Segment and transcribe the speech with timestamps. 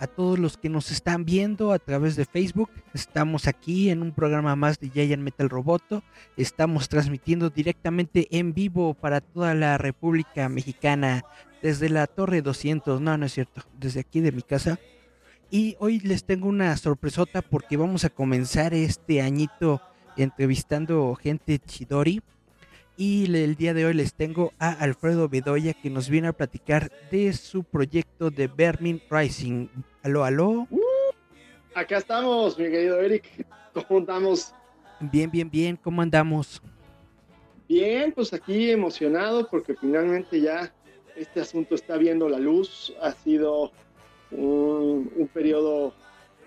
[0.00, 2.70] A todos los que nos están viendo a través de Facebook.
[2.94, 6.02] Estamos aquí en un programa más de Giant Metal Roboto.
[6.38, 11.22] Estamos transmitiendo directamente en vivo para toda la República Mexicana
[11.62, 12.98] desde la Torre 200.
[13.02, 13.62] No, no es cierto.
[13.78, 14.78] Desde aquí de mi casa.
[15.50, 19.82] Y hoy les tengo una sorpresota porque vamos a comenzar este añito
[20.16, 22.22] entrevistando gente chidori.
[22.96, 26.90] Y el día de hoy les tengo a Alfredo Bedoya que nos viene a platicar
[27.10, 29.68] de su proyecto de Vermin Rising.
[30.02, 30.66] Aló, aló.
[30.70, 30.80] Uh,
[31.74, 33.46] acá estamos, mi querido Eric.
[33.72, 34.54] ¿Cómo andamos?
[35.00, 35.76] Bien, bien, bien.
[35.76, 36.60] ¿Cómo andamos?
[37.68, 40.72] Bien, pues aquí emocionado porque finalmente ya
[41.16, 42.92] este asunto está viendo la luz.
[43.00, 43.72] Ha sido
[44.30, 45.94] un, un periodo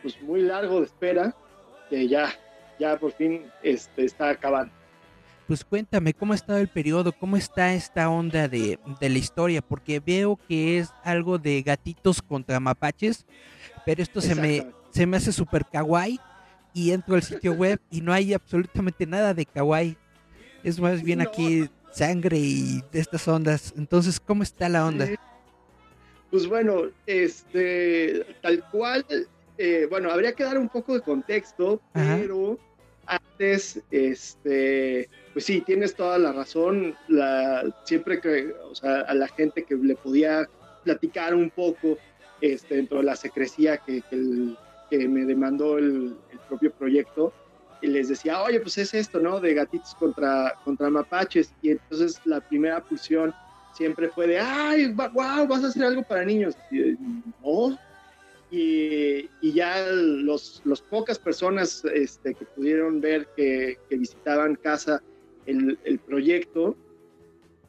[0.04, 1.36] pues, muy largo de espera
[1.90, 2.30] que ya,
[2.80, 4.83] ya por fin este, está acabando
[5.48, 9.62] pues cuéntame cómo ha estado el periodo, cómo está esta onda de, de, la historia,
[9.62, 13.26] porque veo que es algo de gatitos contra mapaches,
[13.86, 16.20] pero esto se me, se me hace súper kawaii
[16.74, 19.98] y entro al sitio web y no hay absolutamente nada de kawaii.
[20.64, 21.26] Es más bien no.
[21.26, 23.74] aquí sangre y de estas ondas.
[23.78, 25.08] Entonces, ¿cómo está la onda?
[26.32, 29.06] Pues bueno, este, tal cual,
[29.58, 32.18] eh, bueno, habría que dar un poco de contexto, Ajá.
[32.20, 32.58] pero
[33.06, 36.96] antes, este, pues sí, tienes toda la razón.
[37.08, 40.48] La, siempre que, o sea, a la gente que le podía
[40.84, 41.98] platicar un poco
[42.40, 44.58] este, dentro de la secrecía que, que, el,
[44.90, 47.34] que me demandó el, el, propio proyecto,
[47.82, 49.42] y les decía, oye, pues es esto, ¿no?
[49.42, 51.54] De gatitos contra, contra mapaches.
[51.62, 53.34] Y entonces la primera pulsión
[53.74, 56.56] siempre fue de, ay, wow, vas a hacer algo para niños.
[56.72, 56.96] Y,
[57.44, 57.78] no,
[58.50, 65.02] y, y, ya los, los pocas personas este, que pudieron ver que, que visitaban casa
[65.46, 66.76] el, el, proyecto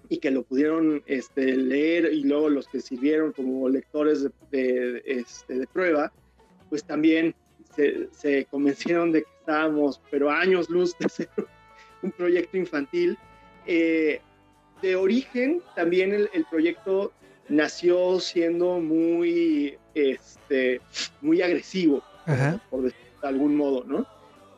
[0.09, 5.03] y que lo pudieron este, leer y luego los que sirvieron como lectores de, de,
[5.07, 6.12] este, de prueba,
[6.71, 7.35] pues también
[7.75, 11.29] se, se, convencieron de que estábamos, pero años luz de ser
[12.03, 13.19] un proyecto infantil.
[13.67, 14.21] Eh,
[14.83, 17.12] de origen, también el, el proyecto
[17.49, 20.81] nació siendo muy, este,
[21.21, 22.61] muy agresivo, Ajá.
[22.71, 24.06] por decirlo de algún modo, ¿no?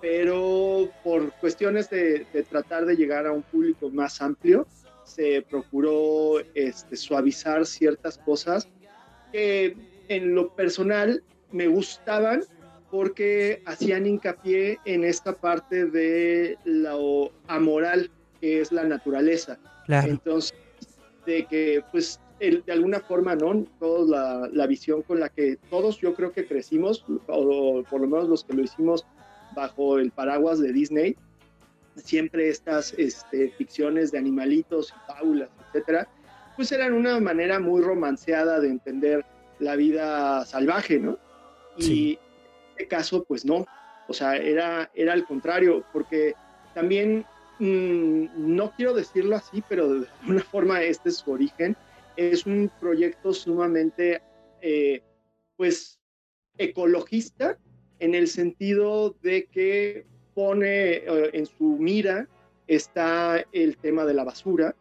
[0.06, 4.64] Pero por cuestiones de, de, tratar de llegar a un público más amplio,
[5.02, 8.68] se procuró este, suavizar ciertas cosas
[9.32, 12.44] que en lo personal me gustaban
[12.88, 18.08] porque hacían hincapié en esta parte de lo amoral
[18.40, 19.58] que es la naturaleza.
[19.86, 20.08] Claro.
[20.08, 20.54] Entonces,
[21.26, 23.64] de que pues el, de alguna forma, ¿no?
[23.80, 28.06] Toda la, la, visión con la que todos yo creo que crecimos, o por lo
[28.06, 29.04] menos los que lo hicimos
[29.56, 31.16] bajo el paraguas de Disney,
[31.96, 36.06] siempre estas este, ficciones de animalitos y fábulas, etcétera,
[36.54, 39.24] pues eran una manera muy romanceada de entender
[39.58, 41.18] la vida salvaje, ¿no?
[41.78, 41.92] Sí.
[41.92, 42.18] Y en
[42.72, 43.66] este caso, pues no,
[44.08, 46.34] o sea, era, era al contrario, porque
[46.74, 47.24] también,
[47.58, 51.76] mmm, no quiero decirlo así, pero de alguna forma este es su origen,
[52.16, 54.22] es un proyecto sumamente,
[54.60, 55.02] eh,
[55.56, 55.98] pues,
[56.58, 57.58] ecologista
[57.98, 62.28] en el sentido de que pone eh, en su mira
[62.66, 64.74] está el tema de la basura,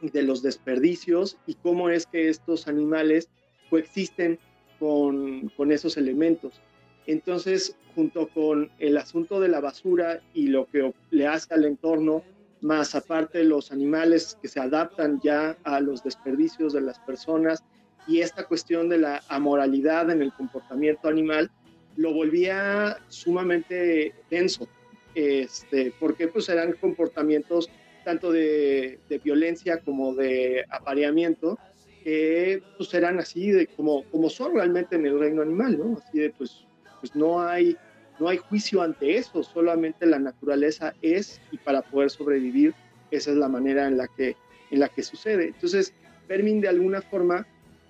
[0.00, 3.28] de los desperdicios y cómo es que estos animales
[3.70, 4.38] coexisten
[4.78, 6.60] con, con esos elementos.
[7.06, 12.22] Entonces, junto con el asunto de la basura y lo que le hace al entorno,
[12.60, 17.62] más aparte los animales que se adaptan ya a los desperdicios de las personas
[18.06, 21.50] y esta cuestión de la amoralidad en el comportamiento animal
[21.96, 24.68] lo volvía sumamente denso,
[25.14, 27.70] este, porque pues eran comportamientos
[28.04, 31.58] tanto de, de violencia como de apareamiento
[32.04, 35.98] que pues eran así de como, como son realmente en el reino animal, ¿no?
[35.98, 36.64] Así de pues,
[37.00, 37.76] pues no hay
[38.18, 42.74] no hay juicio ante eso, solamente la naturaleza es y para poder sobrevivir
[43.10, 44.36] esa es la manera en la que,
[44.70, 45.48] en la que sucede.
[45.48, 45.92] Entonces,
[46.26, 47.46] Fermín de alguna forma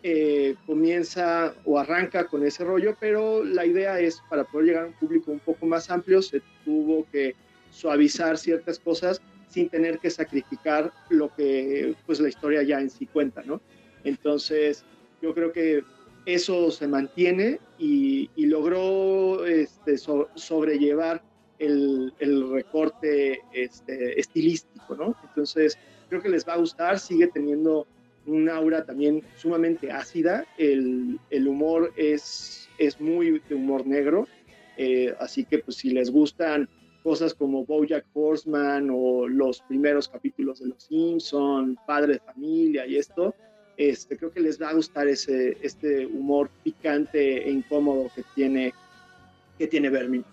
[0.08, 4.87] eh, comienza o arranca con ese rollo, pero la idea es para poder llegar a
[4.87, 7.35] un público un poco más amplio, se tuvo que
[7.73, 13.06] suavizar ciertas cosas sin tener que sacrificar lo que pues la historia ya en sí
[13.06, 13.61] cuenta, ¿no?
[14.05, 14.85] Entonces,
[15.20, 15.82] yo creo que
[16.25, 21.20] eso se mantiene y, logró este, sobrellevar
[21.58, 22.12] el,
[22.53, 25.17] recorte este, estilístico, ¿no?
[25.25, 25.76] Entonces,
[26.08, 27.88] creo que les va a gustar, sigue teniendo
[28.26, 34.26] un aura también sumamente ácida, el, humor es, es muy de humor negro,
[34.76, 36.69] eh, así que pues si les gustan
[37.02, 42.96] cosas como Bojack Horseman o los primeros capítulos de Los Simpson, Padre de Familia y
[42.96, 43.34] esto,
[43.76, 48.72] este, creo que les va a gustar ese, este humor picante e incómodo que tiene,
[49.58, 50.25] que tiene Vermin.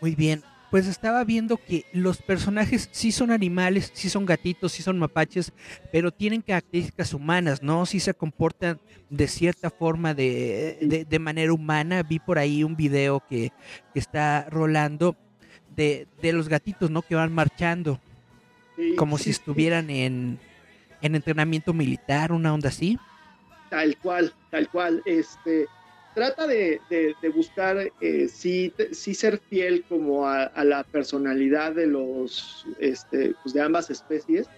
[0.00, 0.42] Muy bien,
[0.72, 5.52] pues estaba viendo que los personajes sí son animales, sí son gatitos, sí son mapaches,
[5.92, 7.84] pero tienen características humanas, ¿no?
[7.84, 8.80] Sí se comportan
[9.10, 12.02] de cierta forma, de, de, manera humana.
[12.02, 13.52] Vi por ahí un video que,
[13.92, 15.14] que está rolando
[15.76, 17.02] de, los gatitos, ¿no?
[17.02, 18.00] Que van marchando.
[18.96, 20.38] como si estuvieran en,
[21.02, 22.98] entrenamiento militar, una onda así.
[23.68, 25.02] Tal cual, tal cual.
[25.04, 25.66] Este
[26.14, 26.80] trata de,
[27.34, 33.90] buscar eh, sí, ser fiel como a, la personalidad de los este, pues de ambas
[33.90, 34.48] especies,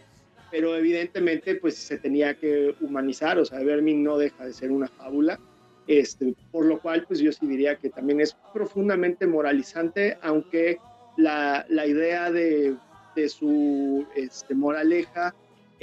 [0.50, 4.88] pero evidentemente pues se tenía que humanizar, o sea, Vermin no deja de ser una
[4.88, 5.38] fábula.
[5.86, 10.78] Este, por lo cual, pues yo sí diría que también es profundamente moralizante, aunque
[11.18, 12.74] la, la idea de,
[13.14, 15.34] de su este, moraleja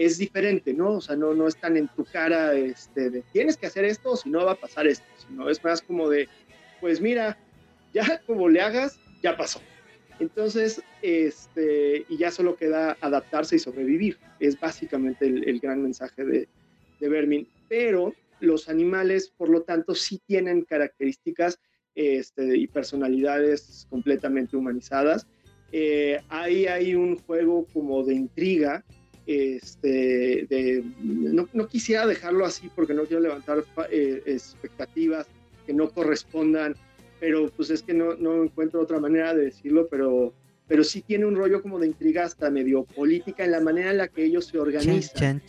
[0.06, 0.94] es diferente, ¿no?
[0.94, 4.16] O sea, no, no es tan en tu cara este, de tienes que hacer esto
[4.16, 6.28] si no va a pasar esto, sino es más como de,
[6.80, 7.38] pues mira,
[7.94, 9.62] ya como le hagas, ya pasó.
[10.20, 14.20] Entonces, este, y ya solo queda adaptarse y sobrevivir.
[14.40, 16.48] Es básicamente el, el gran mensaje de,
[17.00, 17.48] de Vermin.
[17.68, 21.60] Pero los animales, por lo tanto, sí tienen características
[21.96, 25.28] este, y personalidades completamente humanizadas.
[25.72, 28.84] Eh, ahí hay un juego como de intriga,
[29.26, 35.28] este, de, no, no, quisiera dejarlo así porque no quiero levantar eh, expectativas
[35.66, 36.76] que no correspondan,
[37.20, 40.34] pero pues es que no, no, encuentro otra manera de decirlo, pero,
[40.68, 43.98] pero sí tiene un rollo como de intriga hasta medio política en la manera en
[43.98, 45.42] la que ellos se organizan.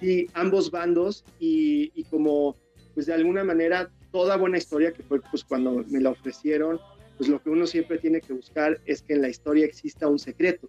[0.00, 2.56] y ambos bandos y, y como
[2.94, 6.78] pues de alguna manera toda buena historia, que fue pues cuando me la ofrecieron,
[7.16, 10.18] pues lo que uno siempre tiene que buscar es que en la historia exista un
[10.18, 10.68] secreto.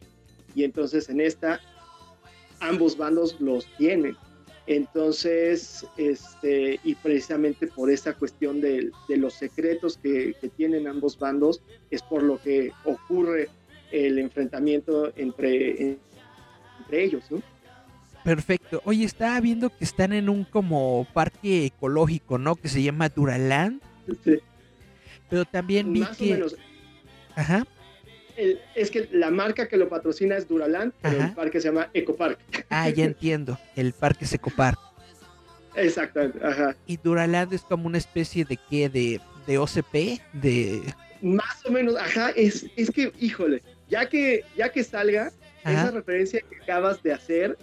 [0.56, 1.60] Y entonces en esta,
[2.64, 4.16] ambos bandos los tienen.
[4.66, 11.20] Entonces, este, y precisamente por esa cuestión de, de los secretos que, que, tienen ambos
[11.20, 11.62] bandos,
[11.92, 13.50] es por lo que ocurre
[13.92, 15.98] el enfrentamiento entre,
[16.80, 17.42] entre ellos, ¿no?
[18.24, 18.82] Perfecto.
[18.86, 22.56] Oye, estaba viendo que están en un como parque ecológico, ¿no?
[22.56, 23.82] Que se llama Duraland.
[24.24, 24.40] Sí.
[25.30, 26.32] Pero también vi Más que...
[26.32, 26.56] O menos.
[27.36, 27.68] Ajá.
[28.38, 32.40] Es que la marca que lo patrocina es Duraland, pero el parque se llama Ecopark.
[32.70, 33.58] Ah, ya entiendo.
[33.76, 34.80] El parque es Ecopark.
[35.76, 36.76] Exactamente, ajá.
[36.86, 40.84] Y Duraland es como una especie de qué, de, de OCP, de...
[41.22, 45.32] Más o menos, ajá, es, es que, híjole, ya que, ya que salga,
[45.64, 47.58] esa referencia que acabas de hacer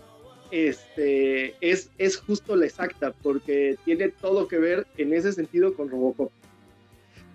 [0.50, 5.90] este, es, es justo la exacta, porque tiene todo que ver en ese sentido con
[5.90, 6.32] Robocop.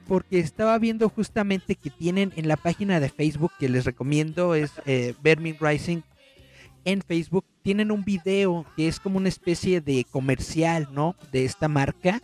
[0.07, 4.71] Porque estaba viendo justamente que tienen en la página de Facebook, que les recomiendo, es
[4.85, 6.01] eh, Vermin Rising
[6.85, 11.15] en Facebook, tienen un video que es como una especie de comercial, ¿no?
[11.31, 12.21] De esta marca,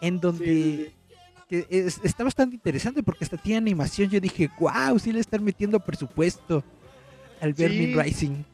[0.00, 0.92] en donde...
[1.48, 4.10] está bastante interesante porque hasta tiene animación.
[4.10, 6.62] Yo dije, wow, sí le están metiendo presupuesto
[7.40, 8.44] al Vermin Rising.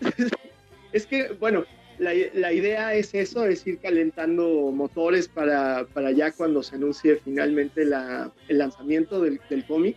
[0.92, 1.64] Es que, bueno,
[1.98, 7.82] la, idea es eso, es ir calentando motores para, para ya cuando se anuncie finalmente
[7.82, 9.96] el lanzamiento del, cómic.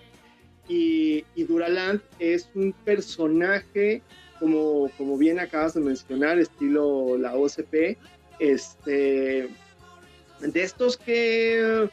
[0.67, 4.01] Y, Duraland es un personaje,
[4.39, 7.97] como, como bien acabas de mencionar, estilo la OCP,
[8.39, 9.49] este,
[10.41, 11.89] de estos que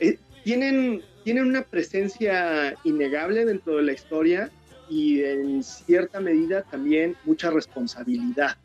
[0.00, 4.50] eh, tienen, tienen una presencia innegable dentro de la historia
[4.88, 8.56] y en cierta medida también mucha responsabilidad.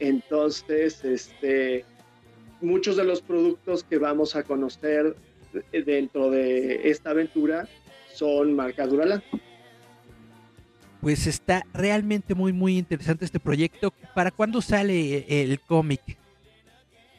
[0.00, 1.84] Entonces, este,
[2.60, 5.16] muchos de los productos que vamos a conocer
[5.72, 7.68] dentro de esta aventura
[8.14, 9.22] son marca Duraland.
[11.00, 13.92] Pues está realmente muy, muy interesante este proyecto.
[14.14, 16.00] ¿Para cuándo sale el cómic?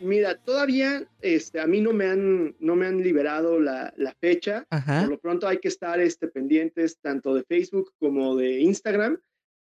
[0.01, 4.65] Mira, todavía este, a mí no me han, no me han liberado la, fecha.
[4.69, 9.19] Por lo pronto hay que estar este, pendientes tanto de Facebook como de Instagram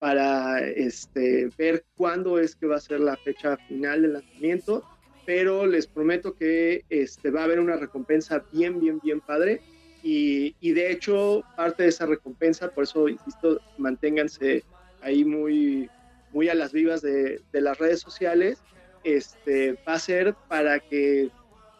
[0.05, 4.83] para este, ver cuándo es que va a ser la fecha final del lanzamiento.
[5.25, 9.63] Pero les prometo que este, va a haber una recompensa bien, bien, bien padre.
[10.03, 14.63] Y, de hecho, parte de esa recompensa, por eso insisto, manténganse
[15.01, 15.89] ahí muy,
[16.31, 18.61] muy a las vivas de, de las redes sociales
[19.03, 21.31] este, va a ser para que,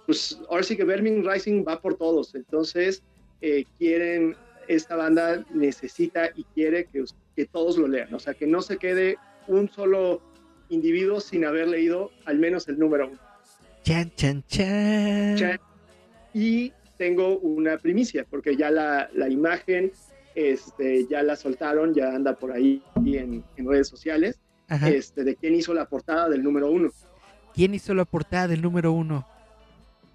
[0.07, 3.03] pues ahora sí que Vermin Rising va por todos, entonces
[3.41, 4.35] eh, quieren,
[4.67, 7.03] esta banda necesita y quiere que,
[7.35, 10.21] que todos lo lean, o sea, que no se quede un solo
[10.69, 13.19] individuo sin haber leído al menos el número uno.
[13.83, 15.59] Chan, chan, chan.
[16.33, 19.91] Y tengo una primicia, porque ya la, la imagen
[20.35, 24.39] este, ya la soltaron, ya anda por ahí en, en redes sociales,
[24.85, 26.91] este, de quién hizo la portada del número uno.
[27.53, 29.25] ¿Quién hizo la portada del número uno?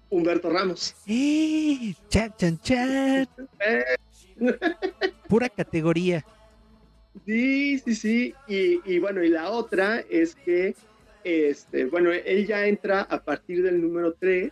[0.09, 0.93] Humberto Ramos.
[1.07, 1.95] ¡Eh!
[2.09, 3.27] ¡Chan, chan, chan!
[5.27, 6.25] Pura categoría.
[7.25, 8.33] Sí, sí, sí.
[8.47, 10.75] Y, y, bueno, y la otra es que,
[11.23, 14.51] este, bueno, él ya entra a partir del número 3,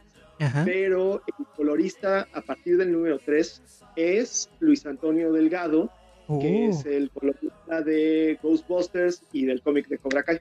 [0.65, 3.61] pero el colorista a partir del número 3
[3.95, 5.91] es Luis Antonio Delgado,
[6.39, 6.89] que es oh.
[6.89, 10.39] el colorista de Ghostbusters y del cómic de Cobra Kai.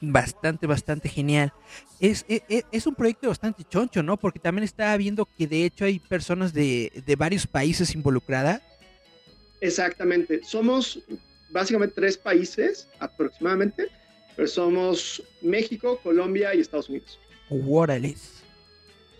[0.00, 1.52] Bastante, bastante genial.
[2.00, 4.16] Es, es, e, es, un proyecto bastante choncho, ¿no?
[4.16, 8.60] Porque también estaba viendo que de hecho hay personas de, de varios países involucradas.
[9.60, 10.40] Exactamente.
[10.42, 11.00] Somos
[11.52, 13.88] básicamente tres países aproximadamente,
[14.34, 17.18] pero somos México, Colombia y Estados Unidos.
[17.48, 18.42] Órales.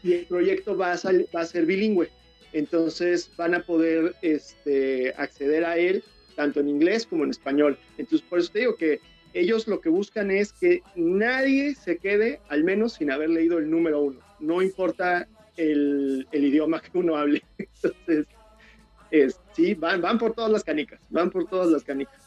[0.03, 0.99] Y el proyecto va a,
[1.35, 2.11] va a ser bilingüe.
[2.53, 6.03] Entonces van a poder este, acceder a él
[6.35, 7.79] tanto en inglés como en español.
[7.99, 9.01] Entonces por eso te digo que
[9.35, 13.71] ellos lo que buscan es que nadie se quede al menos sin haber leído el
[13.71, 14.21] número uno.
[14.41, 17.43] No importa el, el idioma que uno hable.
[17.59, 18.27] Entonces,
[19.53, 22.23] sí, van, van por todas las canicas, van por todas las canicas.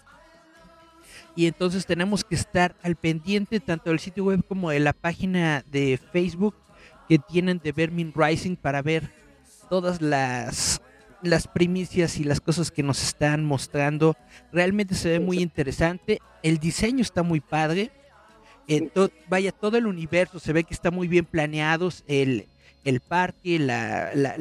[1.35, 5.65] Y entonces tenemos que estar al pendiente tanto del sitio web como de la página
[5.69, 6.55] de Facebook
[7.09, 9.11] que tienen de Vermin Rising para ver
[9.69, 10.81] todas las,
[11.21, 14.15] las primicias y las cosas que nos están mostrando.
[14.53, 16.19] Realmente se ve muy interesante.
[16.41, 17.91] El diseño está muy padre.
[19.27, 21.89] vaya, todo el universo se ve que está muy bien planeado.
[22.07, 22.47] El,
[22.85, 24.35] el parque, la, la,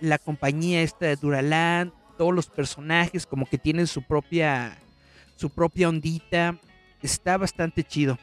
[0.00, 4.76] la, compañía esta de Duraland, todos los personajes como que tienen su propia,
[5.36, 6.58] su propia ondita.
[7.02, 8.18] Está bastante chido.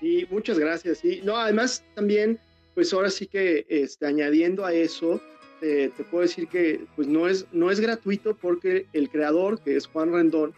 [0.00, 1.04] Y muchas gracias.
[1.04, 2.38] Y no, además también,
[2.74, 5.20] pues ahora sí que este, añadiendo a eso,
[5.60, 9.86] te, puedo decir que pues no es, no es gratuito porque el creador, que es
[9.86, 10.52] Juan Rendón,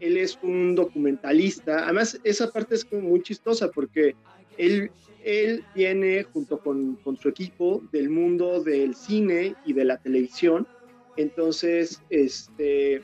[0.00, 1.84] él es un documentalista.
[1.84, 4.14] Además, esa parte es muy chistosa porque
[4.58, 4.90] él,
[5.24, 10.66] él viene junto con, su equipo del mundo del cine y de la televisión.
[11.16, 12.96] Entonces, este,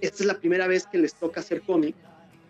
[0.00, 1.94] esta es la primera vez que les toca hacer cómic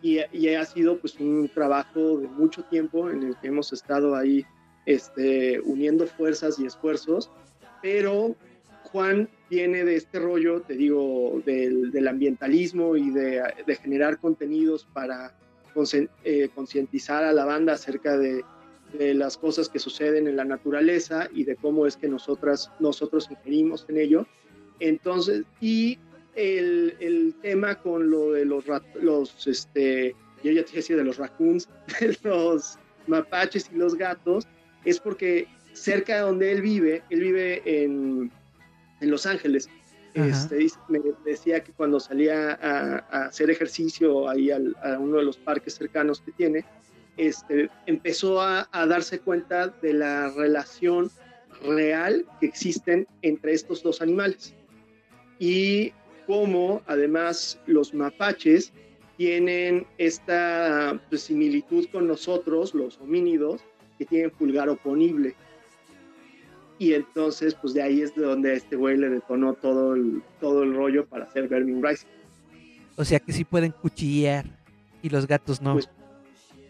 [0.02, 4.14] y, y, ha sido pues un trabajo de mucho tiempo en el que hemos estado
[4.14, 4.44] ahí
[4.84, 7.30] este, uniendo fuerzas y esfuerzos
[7.86, 8.34] pero
[8.84, 13.42] Juan viene de este rollo, te digo, del, ambientalismo y de,
[13.80, 15.32] generar contenidos para
[16.54, 18.44] concientizar a la banda acerca de,
[18.98, 23.84] las cosas que suceden en la naturaleza y de cómo es que nosotras, nosotros ingerimos
[23.88, 24.26] en ello.
[24.78, 25.98] Entonces, y
[26.34, 28.64] el, tema con lo de los,
[28.94, 31.68] los este, yo ya te decía de los raccoons,
[32.22, 34.46] los mapaches y los gatos,
[34.84, 38.30] es porque cerca de donde él vive, él vive en,
[39.00, 39.68] en Los Ángeles.
[40.16, 44.58] Este, me decía que cuando salía a, hacer ejercicio ahí a
[44.98, 46.64] uno de los parques cercanos que tiene,
[47.16, 51.10] este, empezó a, a, darse cuenta de la relación
[51.62, 54.54] real que existen entre estos dos animales
[55.38, 55.92] y
[56.26, 58.72] cómo además los mapaches
[59.16, 63.62] tienen esta pues, similitud con nosotros, los homínidos,
[63.98, 65.34] que tienen pulgar oponible.
[66.78, 70.62] Y entonces, pues de ahí es de donde este güey le detonó todo el, todo
[70.62, 72.08] el rollo para hacer Vermin Rising.
[72.96, 74.44] O sea que sí pueden cuchillar
[75.02, 75.74] y los gatos no.
[75.74, 75.88] Pues,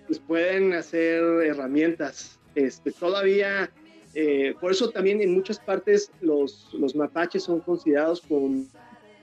[0.07, 2.39] pues pueden hacer herramientas.
[2.55, 3.71] Este, todavía,
[4.15, 8.65] eh, por eso también en muchas partes los, los mapaches son considerados como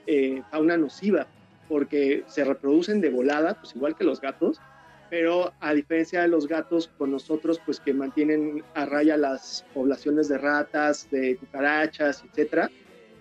[0.06, 1.26] eh, fauna nociva,
[1.68, 4.60] porque se reproducen de volada, pues igual que los gatos,
[5.14, 10.26] pero a diferencia de los gatos, con nosotros, pues que mantienen a raya las poblaciones
[10.26, 12.68] de ratas, de cucarachas, etcétera,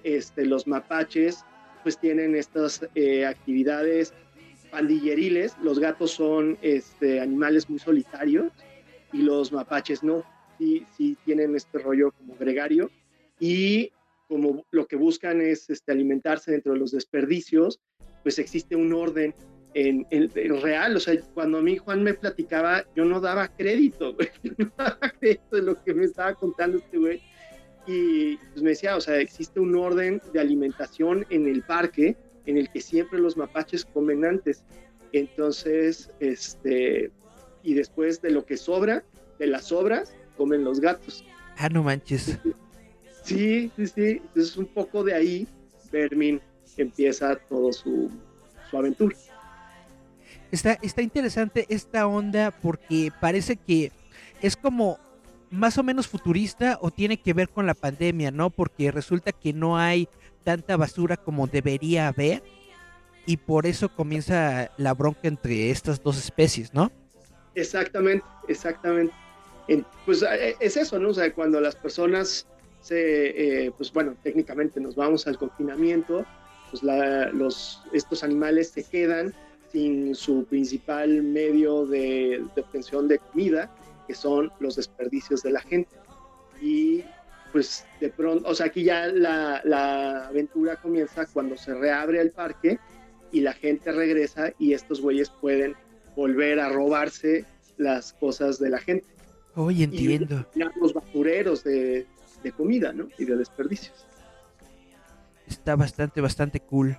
[0.03, 1.45] este, los mapaches,
[1.83, 4.11] pues tienen estas eh, actividades
[4.71, 5.55] pandilleriles.
[5.61, 8.51] Los gatos son este, animales muy solitarios
[9.11, 10.23] y los mapaches no.
[10.57, 12.89] Sí, sí tienen este rollo como gregario
[13.39, 13.91] y
[14.27, 17.79] como lo que buscan es este, alimentarse dentro de los desperdicios,
[18.23, 19.35] pues existe un orden
[19.75, 20.05] en,
[20.61, 24.15] real, o sea, cuando a mí Juan me platicaba, yo no daba crédito,
[24.57, 27.21] no daba crédito de lo que me estaba contando este güey.
[27.85, 32.15] Y pues me decía, o sea, existe un orden de alimentación en el parque
[32.45, 34.63] en el que siempre los mapaches comen antes.
[35.11, 37.11] Entonces, este,
[37.61, 39.03] y después de lo que sobra,
[39.39, 41.25] de las sobras, comen los gatos.
[41.57, 42.37] Ah, no manches.
[43.23, 44.21] Sí, sí, sí.
[44.23, 45.47] Entonces un poco de ahí,
[45.91, 46.41] Vermin
[46.77, 48.09] empieza todo su,
[48.69, 49.15] su aventura.
[50.53, 53.91] Está, está interesante esta onda porque parece que
[54.39, 54.99] es como
[55.49, 58.51] más o menos futurista o tiene que ver con la pandemia, ¿no?
[58.51, 60.07] Porque resulta que no hay
[60.43, 62.43] tanta basura como debería haber
[63.25, 66.91] y por eso comienza la bronca entre estas dos especies, ¿no?
[67.55, 69.11] Exactamente, exactamente.
[70.05, 71.09] pues eh, es eso, ¿no?
[71.09, 72.45] O sea, cuando las personas
[72.79, 76.27] se, eh, pues bueno, técnicamente nos vamos al confinamiento,
[76.69, 76.83] pues
[77.33, 79.33] los, estos animales se quedan
[79.73, 83.75] sin su principal medio de, obtención de comida,
[84.07, 85.95] que son los desperdicios de la gente.
[86.61, 87.03] Y
[87.51, 92.31] pues de pronto, o sea, aquí ya la, la aventura comienza cuando se reabre el
[92.31, 92.79] parque
[93.31, 95.75] y la gente regresa y estos güeyes pueden
[96.15, 97.45] volver a robarse
[97.77, 99.07] las cosas de la gente.
[99.55, 100.47] Oye, entiendo.
[100.55, 102.05] Y los basureros de,
[102.43, 103.07] de comida, ¿no?
[103.17, 104.05] Y de desperdicios.
[105.47, 106.97] Está bastante, bastante cool.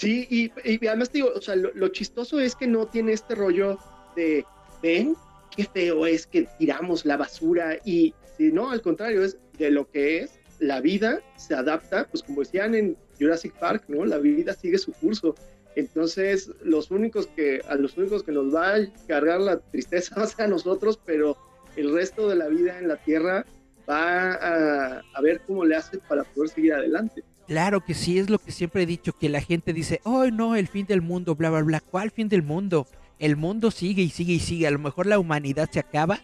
[0.00, 3.78] Sí, y, además digo, o sea, lo, chistoso es que no tiene este rollo
[4.16, 4.46] de,
[4.82, 5.14] ven,
[5.54, 9.90] qué feo es que tiramos la basura y, si no, al contrario, es de lo
[9.90, 14.06] que es, la vida se adapta, pues como decían en Jurassic Park, ¿no?
[14.06, 15.34] La vida sigue su curso.
[15.76, 20.22] Entonces, los únicos que, a los únicos que nos va a cargar la tristeza va
[20.22, 21.36] a ser a nosotros, pero
[21.76, 23.44] el resto de la vida en la Tierra
[23.86, 27.22] va a, ver cómo le hace para poder seguir adelante.
[27.50, 30.54] Claro que sí, es lo que siempre he dicho, que la gente dice, oh no,
[30.54, 31.80] el fin del mundo, bla, bla, bla.
[31.80, 32.86] ¿Cuál fin del mundo?
[33.18, 34.68] El mundo sigue y sigue y sigue.
[34.68, 36.20] A lo mejor la humanidad se acaba,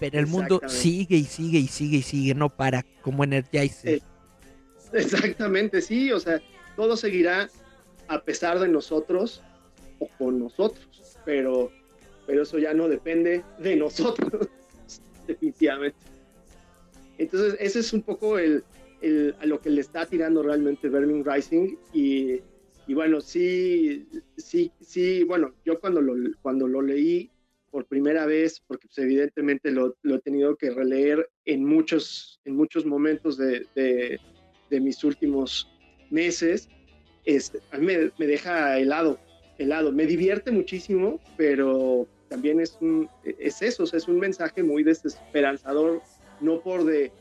[0.00, 3.94] pero el mundo sigue y sigue y sigue y sigue, no para, como Energize.
[3.94, 4.02] Eh,
[4.92, 6.42] exactamente, sí, o sea,
[6.74, 7.48] todo seguirá
[8.08, 9.44] a pesar de nosotros
[10.00, 11.70] o con nosotros, pero,
[12.26, 14.48] pero eso ya no depende de nosotros,
[15.28, 15.96] definitivamente.
[17.18, 18.64] Entonces, ese es un poco el,
[19.40, 22.40] a lo que le está tirando realmente Vermin Rising y,
[22.88, 27.30] bueno, sí, sí, sí, bueno, yo cuando lo, cuando lo leí
[27.70, 32.56] por primera vez, porque pues, evidentemente lo, lo, he tenido que releer en muchos, en
[32.56, 35.70] muchos momentos de, de, mis últimos
[36.10, 36.68] meses,
[37.24, 39.20] este, a mí me, me, deja helado,
[39.58, 39.92] helado.
[39.92, 46.02] Me divierte muchísimo, pero también es, un, es eso, es un mensaje muy desesperanzador
[46.40, 47.12] no por de,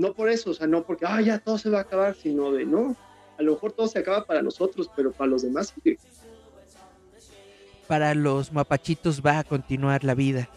[0.00, 2.50] no por eso, o sea, no porque, ah, ya todo se va a acabar, sino
[2.52, 2.96] de, no,
[3.38, 5.74] a lo mejor todo se acaba para nosotros, pero para los demás
[7.86, 10.48] Para los mapachitos va a continuar la vida.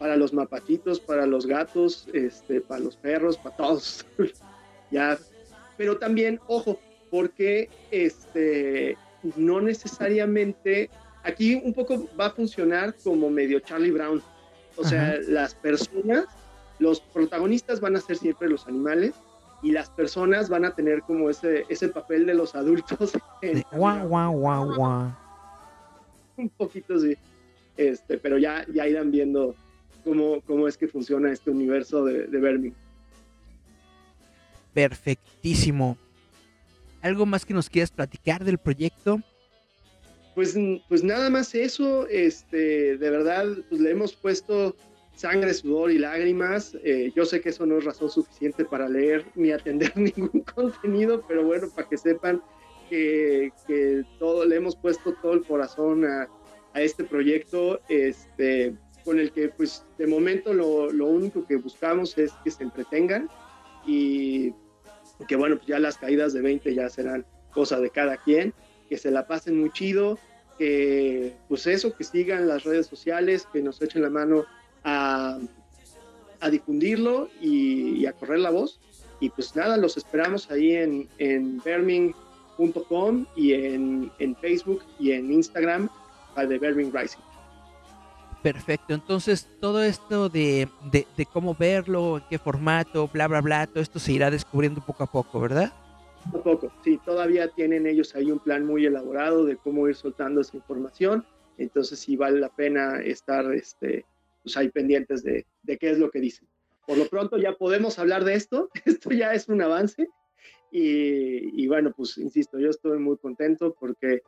[0.00, 4.04] Para los mapachitos, para los gatos, este, para los perros, para todos.
[4.90, 5.16] ya,
[5.76, 6.80] pero también, ojo,
[7.12, 8.96] porque este,
[9.36, 10.90] no necesariamente,
[11.22, 14.20] aquí un poco va a funcionar como medio Charlie Brown.
[14.74, 16.26] O sea, las personas
[16.78, 19.14] los protagonistas van a ser siempre los animales
[19.62, 23.12] y las personas van a tener como ese, ese papel de los adultos.
[23.72, 25.16] guau, guau, guau, guau.
[26.36, 27.16] Un poquito sí.
[27.76, 29.54] Este, pero ya, ya irán viendo
[30.04, 32.72] cómo, cómo es que funciona este universo de, de
[34.74, 35.96] Perfectísimo.
[37.00, 39.20] ¿Algo más que nos quieras platicar del proyecto?
[40.34, 40.56] Pues,
[40.88, 44.74] pues nada más eso, este, de verdad, pues le hemos puesto
[45.14, 46.76] sangre, sudor y lágrimas.
[46.82, 51.24] Eh, yo sé que eso no es razón suficiente para leer ni atender ningún contenido,
[51.26, 52.42] pero bueno, para que sepan
[52.88, 56.28] que, todo, le hemos puesto todo el corazón a,
[56.74, 62.50] este proyecto, este, con el que pues de momento lo, único que buscamos es que
[62.50, 63.28] se entretengan
[63.86, 64.54] y
[65.28, 68.54] que bueno, pues ya las caídas de 20 ya serán cosa de cada quien,
[68.88, 70.18] que se la pasen muy chido,
[70.58, 74.46] que pues eso, que sigan las redes sociales, que nos echen la mano
[74.84, 75.38] a,
[76.50, 78.80] difundirlo y, a correr la voz.
[79.20, 85.88] Y pues nada, los esperamos ahí en, en verming.com y en, Facebook y en Instagram
[86.36, 87.20] de Verming Rising.
[88.42, 93.80] Perfecto, entonces todo esto de, de, cómo verlo, en qué formato, bla, bla, bla, todo
[93.80, 95.72] esto se irá descubriendo poco a poco, ¿verdad?
[96.32, 99.94] Poco a poco, sí, todavía tienen ellos ahí un plan muy elaborado de cómo ir
[99.94, 101.24] soltando esa información,
[101.56, 104.06] entonces sí vale la pena estar este,
[104.42, 106.48] pues hay pendientes de, de qué es lo que dicen.
[106.86, 110.08] Por lo pronto ya podemos hablar de esto, esto ya es un avance
[110.70, 114.22] y, y, bueno, pues insisto, yo estoy muy contento porque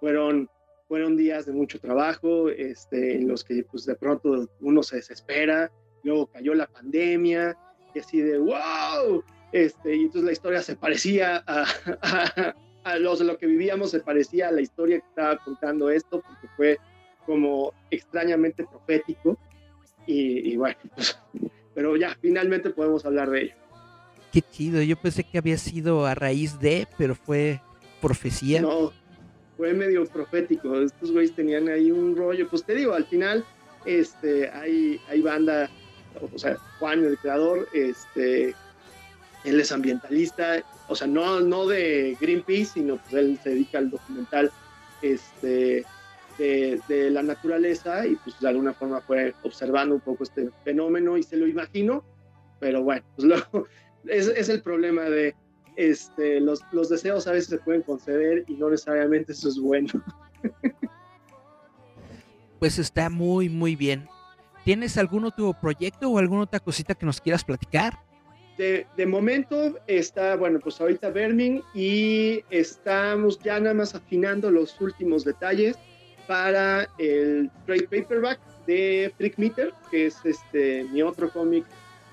[0.00, 0.48] fueron,
[0.88, 5.70] fueron días de mucho trabajo este, en los que pues de pronto uno se desespera,
[6.02, 7.56] luego cayó la pandemia
[7.94, 11.64] y así de wow, este, y entonces la historia se parecía a,
[12.02, 12.54] a,
[12.84, 16.48] a los, lo que vivíamos, se parecía a la historia que estaba contando esto porque
[16.56, 16.78] fue
[17.26, 19.38] como extrañamente profético.
[20.12, 21.18] Y, bueno, pues,
[21.74, 23.54] pero ya, finalmente podemos hablar de ello.
[24.32, 27.60] Qué chido, yo pensé que había sido a raíz de, pero fue
[28.00, 28.62] profecía.
[28.62, 28.92] No,
[29.56, 30.80] fue medio profético.
[30.80, 32.48] Estos güeyes tenían ahí un rollo.
[32.48, 33.44] Pues te digo, al final,
[33.84, 35.68] este, hay, hay banda,
[36.32, 38.54] o sea, Juan, el creador, este,
[39.44, 43.90] él es ambientalista, o sea, no, no de Greenpeace, sino pues él se dedica al
[43.90, 44.50] documental
[45.02, 45.84] este,
[46.40, 51.22] de, la naturaleza y pues de alguna forma fue observando un poco este fenómeno y
[51.22, 52.04] se lo imagino,
[52.58, 53.66] pero bueno, pues luego
[54.06, 55.34] es, es el problema de
[55.76, 59.92] este, los, los deseos a veces se pueden conceder y no necesariamente eso es bueno.
[62.58, 64.06] Pues está muy, muy bien.
[64.66, 67.98] ¿Tienes algún otro proyecto o alguna otra cosita que nos quieras platicar?
[68.58, 74.78] De, de, momento está, bueno, pues ahorita Vermin y estamos ya nada más afinando los
[74.78, 75.78] últimos detalles
[76.30, 81.64] para el trade paperback de Freak Meter, que es este, mi otro cómic.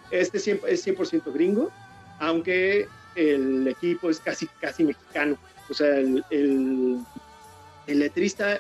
[0.10, 1.69] Este es 100% gringo,
[2.17, 5.38] aunque el equipo es casi, casi mexicano.
[5.69, 7.06] O sea, el, el,
[7.86, 8.60] letrista,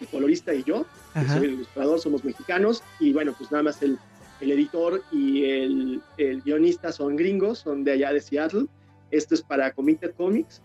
[0.00, 2.82] el colorista y yo, que soy el ilustrador, somos mexicanos.
[3.00, 3.98] Y bueno, pues nada más el,
[4.42, 8.66] el editor y el, el, guionista son gringos, son de allá de Seattle.
[9.10, 10.60] Esto es para Committed Comics.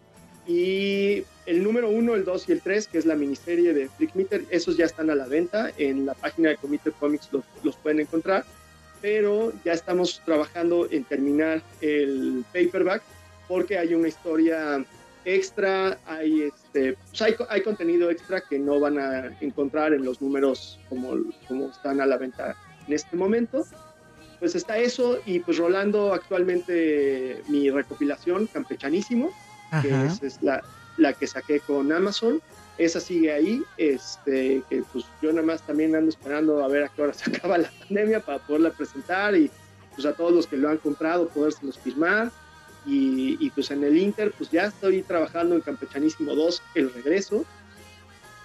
[0.46, 4.16] Y el número uno, el dos y el tres, que es la miniserie de Flick
[4.16, 5.72] Meter, esos ya están a la venta.
[5.78, 8.46] En la página de Committed Comics los, los pueden encontrar
[9.02, 13.02] pero ya estamos trabajando en terminar el paperback
[13.48, 14.84] porque hay una historia
[15.26, 20.22] extra, hay, este, pues hay, hay, contenido extra que no van a encontrar en los
[20.22, 21.14] números como,
[21.48, 22.56] como están a la venta
[22.88, 23.66] en este momento.
[24.40, 29.32] Pues está eso y pues rolando actualmente mi recopilación Campechanísimo,
[29.82, 30.64] que es, es la,
[31.00, 32.42] la que saqué con Amazon
[32.80, 36.90] esa sigue ahí, este, que pues yo nada más también ando esperando a ver a
[36.90, 39.52] qué hora se acaba la pandemia para poderla presentar y
[39.94, 42.32] pues a todos los que lo han comprado podérselos firmar.
[42.86, 47.44] Y, y pues en el Inter pues ya estoy trabajando en Campechanísimo 2, el regreso.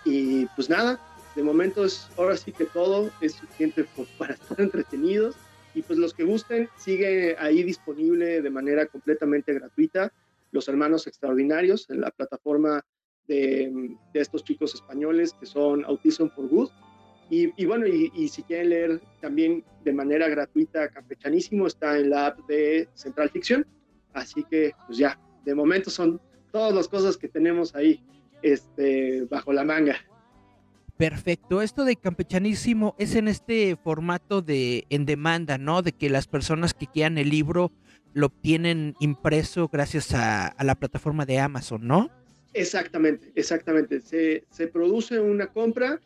[0.04, 0.98] Y pues nada,
[1.36, 3.86] de momento es ahora sí que todo es suficiente
[4.18, 5.36] para estar entretenidos.
[5.76, 10.12] Y pues los que gusten sigue ahí disponible de manera completamente gratuita
[10.54, 12.80] los hermanos extraordinarios en la plataforma
[13.26, 16.70] de, estos chicos españoles que son Autism for Good.
[17.28, 22.38] Y, bueno, y, si quieren leer también de manera gratuita Campechanísimo, está en la app
[22.46, 23.66] de Central Ficción.
[24.12, 26.20] Así que, pues ya, de momento son
[26.52, 28.00] todas las cosas que tenemos ahí
[28.42, 29.96] este, bajo la manga.
[30.96, 31.60] Perfecto.
[31.60, 35.82] Esto de campechanísimo es en este formato de en demanda, ¿no?
[35.82, 37.72] De que las personas que quieran el libro
[38.14, 42.11] lo obtienen impreso gracias a la plataforma de Amazon, ¿no?
[42.55, 44.00] Exactamente, exactamente.
[44.00, 46.00] Se, se produce una compra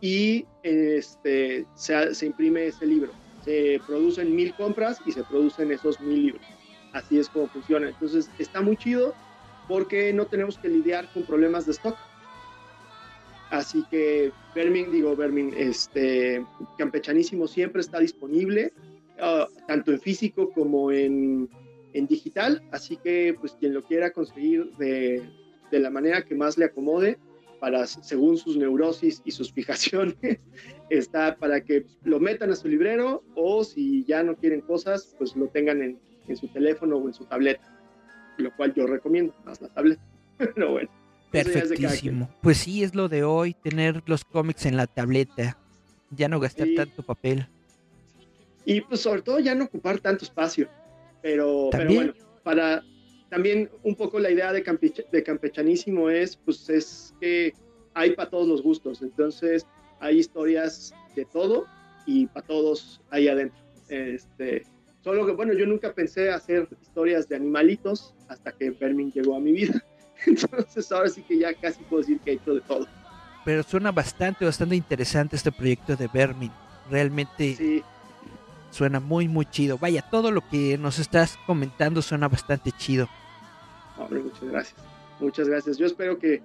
[0.00, 3.12] y este, se, se, imprime ese libro.
[3.44, 6.44] Se producen mil compras y se producen esos mil libros.
[6.92, 7.88] Así es como funciona.
[7.88, 9.14] Entonces está muy chido
[9.68, 11.96] porque no tenemos que lidiar con problemas de stock.
[13.50, 16.44] Así que Vermin, digo Vermin, este,
[16.78, 18.72] Campechanísimo siempre está disponible,
[19.18, 21.48] uh, tanto en físico como en,
[21.92, 22.62] en digital.
[22.72, 25.22] Así que pues quien lo quiera conseguir de,
[25.70, 27.18] de la manera que más le acomode
[27.62, 30.16] para según sus neurosis y sus fijaciones
[30.90, 35.36] está para que lo metan a su librero o si ya no quieren cosas pues
[35.36, 37.62] lo tengan en, en su teléfono o en su tableta
[38.38, 40.02] lo cual yo recomiendo más la tableta.
[40.38, 40.90] Pero bueno
[41.30, 42.28] perfectísimo.
[42.42, 45.56] pues sí es lo de hoy tener los cómics en la tableta
[46.10, 47.46] ya no gastar tanto papel
[48.64, 50.68] y pues sobre todo ya no ocupar tanto espacio
[51.20, 52.82] pero, pero bueno para
[53.32, 54.62] también un poco la idea de,
[55.10, 57.54] de campechanísimo es, pues, es que
[57.94, 59.66] hay para todos los gustos, entonces
[60.00, 61.64] hay historias de todo
[62.04, 63.58] y para todos ahí adentro.
[63.88, 64.66] Este,
[65.00, 69.40] solo que, bueno, yo nunca pensé hacer historias de animalitos hasta que Vermin llegó a
[69.40, 69.82] mi vida.
[70.26, 72.86] Entonces ahora sí que ya casi puedo decir que he hecho de todo.
[73.46, 76.52] Pero suena bastante, bastante interesante este proyecto de Vermin.
[76.90, 77.82] Realmente sí.
[78.72, 79.78] Suena muy, muy chido.
[79.78, 83.08] Vaya, todo lo que nos estás comentando suena bastante chido.
[83.98, 84.80] Hombre, muchas gracias.
[85.20, 85.78] Muchas gracias.
[85.78, 86.42] Yo espero que,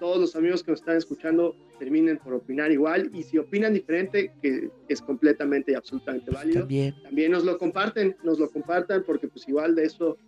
[0.00, 4.32] todos los amigos que nos están escuchando terminen por opinar igual y si opinan diferente,
[4.42, 6.94] que es completamente y absolutamente válido, también.
[7.04, 10.18] también nos lo comparten, nos lo compartan porque pues igual de eso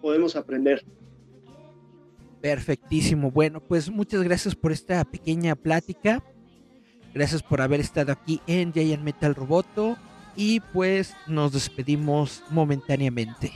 [0.00, 0.84] podemos aprender.
[2.40, 3.30] Perfectísimo.
[3.30, 6.24] Bueno, pues muchas gracias por esta pequeña plática.
[7.14, 9.96] Gracias por haber estado aquí en Giant Metal Roboto
[10.36, 13.52] y pues nos despedimos momentáneamente.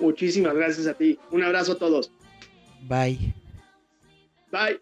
[0.00, 1.18] Muchísimas gracias a ti.
[1.30, 2.12] Un abrazo a todos.
[2.82, 3.34] Bye.
[4.50, 4.80] Bye.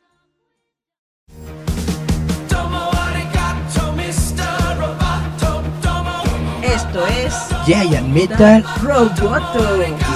[6.63, 7.35] Esto es
[7.67, 10.12] Giant Metal Roboto.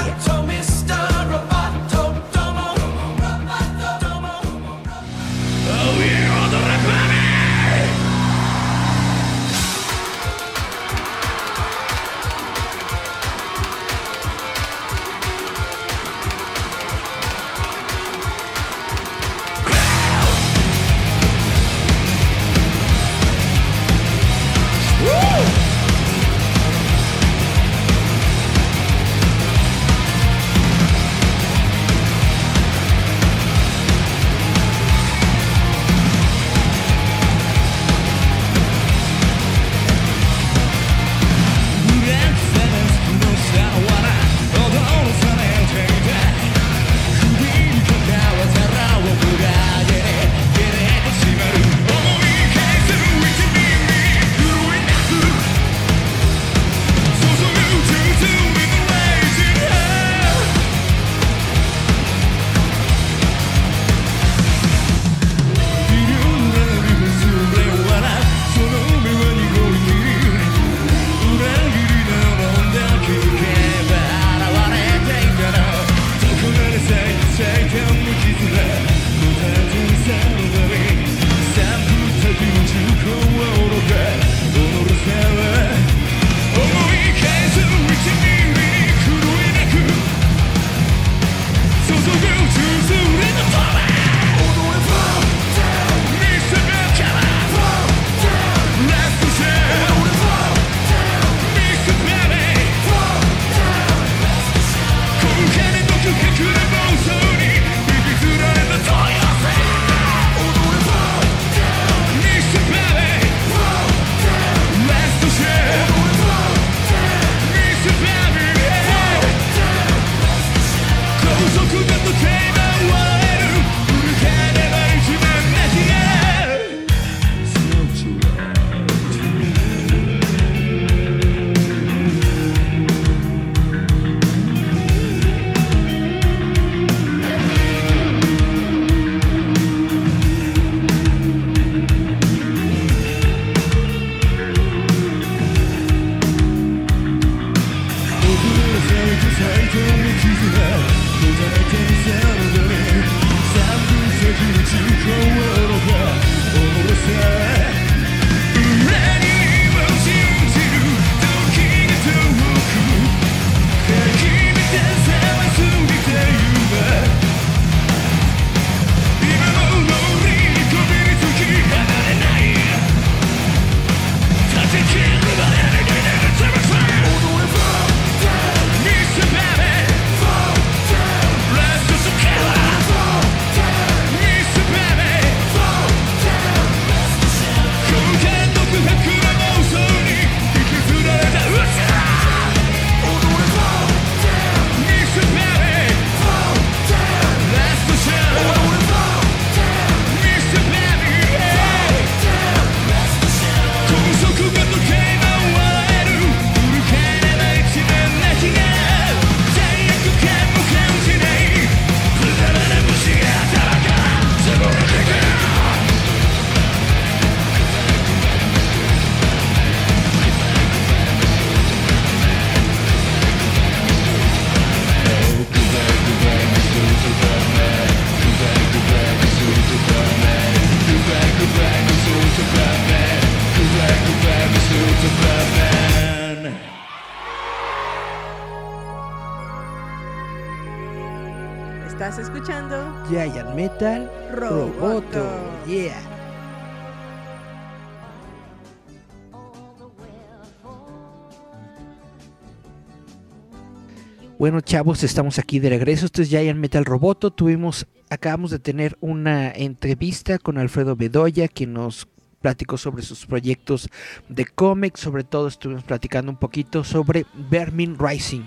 [254.46, 256.06] Bueno, chavos, estamos aquí de regreso.
[256.06, 257.32] Esto es Giant Metal Roboto.
[257.32, 262.06] Tuvimos, acabamos de tener una entrevista con Alfredo Bedoya, que nos
[262.40, 263.88] platicó sobre sus proyectos
[264.28, 265.00] de cómics.
[265.00, 268.44] Sobre todo, estuvimos platicando un poquito sobre Vermin Rising,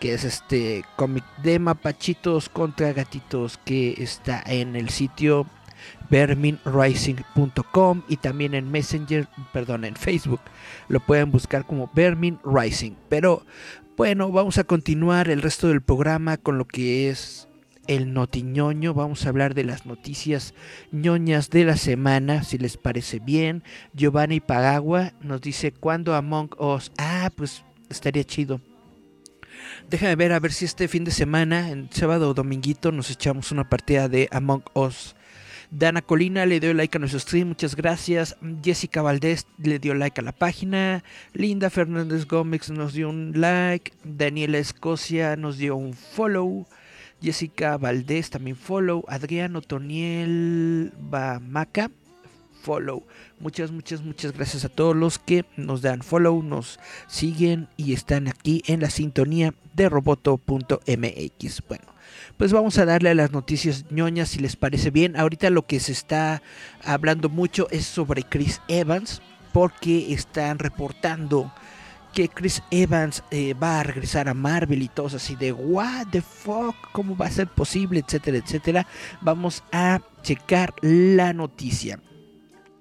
[0.00, 5.44] que es este cómic de mapachitos contra gatitos que está en el sitio
[6.08, 10.40] verminrising.com y también en Messenger, perdón, en Facebook.
[10.88, 12.92] Lo pueden buscar como Vermin Rising.
[13.10, 13.44] Pero
[13.96, 17.48] bueno, vamos a continuar el resto del programa con lo que es
[17.86, 18.92] el notiñoño.
[18.92, 20.52] Vamos a hablar de las noticias
[20.90, 23.62] ñoñas de la semana, si les parece bien.
[23.92, 26.90] Giovanni Pagagua nos dice cuándo Among Us.
[26.98, 28.60] Ah, pues estaría chido.
[29.88, 33.52] Déjame ver a ver si este fin de semana, en sábado o dominguito, nos echamos
[33.52, 35.14] una partida de Among Us.
[35.70, 38.36] Dana Colina le dio like a nuestro stream, muchas gracias.
[38.62, 41.04] Jessica Valdés le dio like a la página.
[41.32, 43.92] Linda Fernández Gómez nos dio un like.
[44.04, 46.66] Daniela Escocia nos dio un follow.
[47.22, 49.04] Jessica Valdés también follow.
[49.08, 51.90] Adriano Toniel Bamaca
[52.64, 53.04] follow.
[53.38, 58.26] Muchas, muchas, muchas gracias a todos los que nos dan follow, nos siguen y están
[58.26, 61.62] aquí en la sintonía de roboto.mx.
[61.68, 61.93] Bueno,
[62.36, 65.16] pues vamos a darle a las noticias ñoñas si les parece bien.
[65.16, 66.42] Ahorita lo que se está
[66.84, 71.52] hablando mucho es sobre Chris Evans, porque están reportando
[72.12, 76.22] que Chris Evans eh, va a regresar a Marvel y todos así de what the
[76.22, 78.86] fuck, cómo va a ser posible, etcétera, etcétera.
[79.20, 82.00] Vamos a checar la noticia.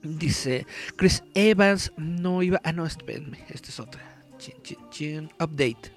[0.04, 2.60] Dice Chris Evans no iba.
[2.64, 4.02] Ah, no, espérenme, esta es otra.
[5.40, 5.92] Update.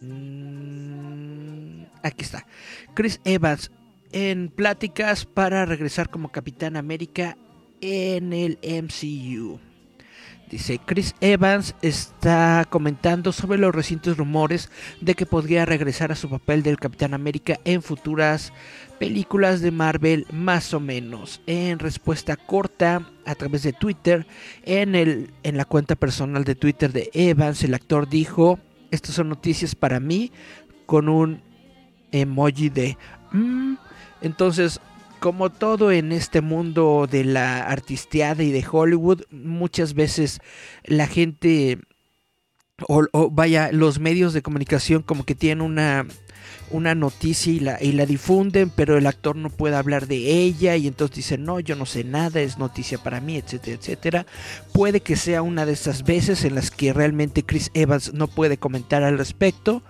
[0.00, 1.57] Mm,
[2.02, 2.46] aquí está.
[2.94, 3.70] Chris Evans
[4.12, 7.36] en pláticas para regresar como Capitán América
[7.80, 9.60] en el MCU.
[10.50, 14.70] Dice, Chris Evans está comentando sobre los recientes rumores
[15.02, 18.54] de que podría regresar a su papel del Capitán América en futuras
[18.98, 21.42] películas de Marvel más o menos.
[21.46, 24.26] En respuesta corta a través de Twitter,
[24.64, 28.58] en, el, en la cuenta personal de Twitter de Evans, el actor dijo,
[28.90, 30.32] estas son noticias para mí
[30.86, 31.42] con un
[32.12, 32.96] emoji de...
[33.32, 33.74] Mm".
[34.20, 34.80] Entonces,
[35.20, 40.40] como todo en este mundo de la artisteada y de Hollywood, muchas veces
[40.84, 41.78] la gente
[42.86, 46.06] o, vaya, los medios de comunicación como que tienen una,
[46.70, 51.16] una noticia y la, difunden, pero el actor no puede hablar de ella y entonces
[51.16, 54.26] dice, no, yo no sé nada, es noticia para mí, etcétera, etcétera.
[54.72, 58.58] Puede que sea una de esas veces en las que realmente Chris Evans no puede
[58.58, 59.82] comentar al respecto,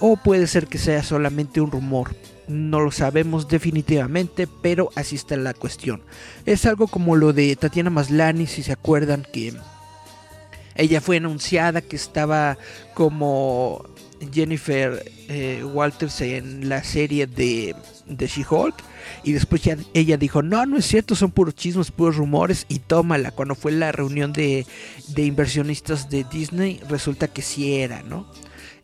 [0.00, 2.14] o puede ser que sea solamente un rumor.
[2.46, 6.02] No lo sabemos definitivamente, pero así está la cuestión.
[6.46, 9.52] Es algo como lo de Tatiana Maslani, si se acuerdan que
[10.78, 12.56] ella fue anunciada que estaba
[12.94, 13.84] como
[14.32, 17.74] Jennifer eh, Walters en la serie de,
[18.06, 18.74] de She-Hulk.
[19.24, 22.66] Y después ya ella dijo, no, no es cierto, son puros chismes, puros rumores.
[22.68, 24.66] Y tómala, cuando fue la reunión de,
[25.08, 28.26] de inversionistas de Disney, resulta que sí era, ¿no?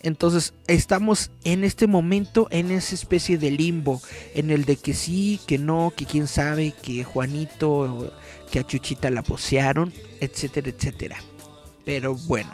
[0.04, 4.02] Entonces estamos en este momento en esa especie de limbo,
[4.34, 8.12] en el de que sí, que no, que quién sabe, que Juanito,
[8.50, 11.16] que a Chuchita la posearon, etcétera, etcétera.
[11.86, 12.50] Pero bueno,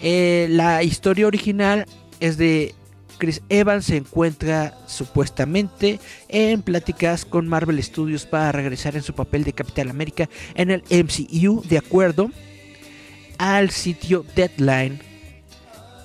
[0.00, 1.86] eh, la historia original
[2.20, 2.74] es de
[3.18, 9.44] Chris Evans se encuentra supuestamente en pláticas con Marvel Studios para regresar en su papel
[9.44, 12.30] de Capitán América en el MCU, de acuerdo
[13.38, 15.00] al sitio Deadline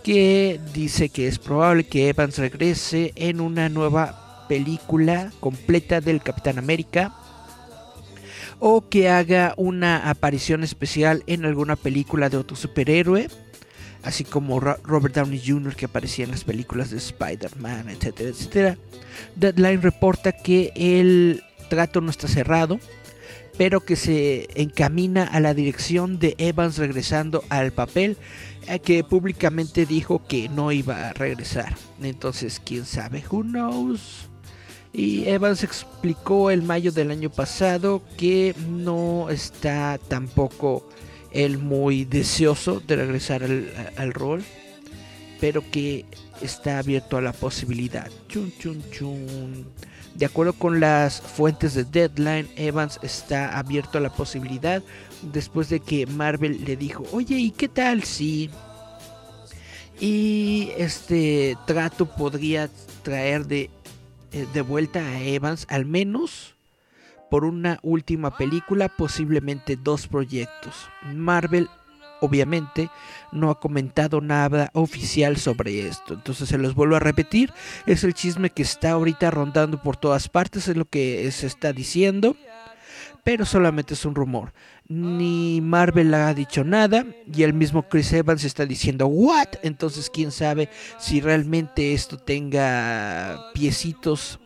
[0.04, 6.58] que dice que es probable que Evans regrese en una nueva película completa del Capitán
[6.58, 7.14] América
[8.60, 13.28] o que haga una aparición especial en alguna película de otro superhéroe,
[14.04, 15.76] así como Robert Downey Jr.
[15.76, 18.78] que aparecía en las películas de Spider-Man, etcétera, etcétera.
[19.36, 22.80] Deadline reporta que el trato no está cerrado,
[23.58, 28.18] pero que se encamina a la dirección de Evans regresando al papel
[28.68, 31.76] eh, que públicamente dijo que no iba a regresar.
[32.02, 34.28] Entonces, quién sabe, who knows.
[34.94, 40.88] Y Evans explicó el mayo del año pasado que no está tampoco
[41.32, 44.44] él muy deseoso de regresar al, rol,
[45.40, 46.06] pero que
[46.42, 48.10] está abierto a la posibilidad.
[48.28, 49.66] Chun, chun, chun.
[50.16, 54.84] De acuerdo con las fuentes de Deadline, Evans está abierto a la posibilidad
[55.22, 58.50] después de que Marvel le dijo, oye, ¿y qué tal si...
[60.00, 62.72] Y este trato podría
[63.04, 63.70] traer de,
[64.32, 66.56] eh, de vuelta a Evans al menos
[67.32, 70.90] por una última película, posiblemente dos proyectos.
[71.16, 71.70] Marvel
[72.20, 72.90] obviamente
[73.32, 76.16] no ha comentado nada oficial sobre esto.
[76.16, 77.54] Entonces se los vuelvo a repetir.
[77.86, 80.68] Es el chisme que está ahorita rondando por todas partes.
[80.68, 82.36] Es lo que se está diciendo
[83.24, 84.54] pero solamente es un rumor.
[84.88, 89.48] Ni Marvel ha dicho nada y el mismo Chris Evans está diciendo what.
[89.64, 90.70] Entonces quién sabe
[91.00, 94.40] si realmente esto tenga piecitos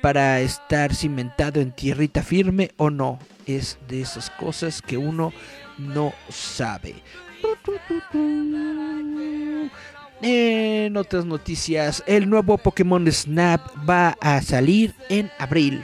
[0.00, 3.18] para estar cimentado en tierrita firme o no.
[3.46, 5.32] Es de esas cosas que uno
[5.78, 6.94] no sabe.
[10.22, 15.82] En otras noticias, el nuevo Pokémon Snap va a salir en abril.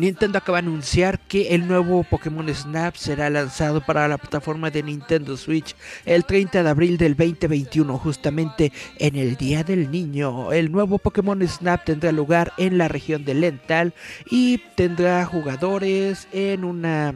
[0.00, 4.82] Nintendo acaba de anunciar que el nuevo Pokémon Snap será lanzado para la plataforma de
[4.82, 5.76] Nintendo Switch
[6.06, 10.52] el 30 de abril del 2021, justamente en el Día del Niño.
[10.52, 13.92] El nuevo Pokémon Snap tendrá lugar en la región de Lental
[14.30, 17.14] y tendrá jugadores en una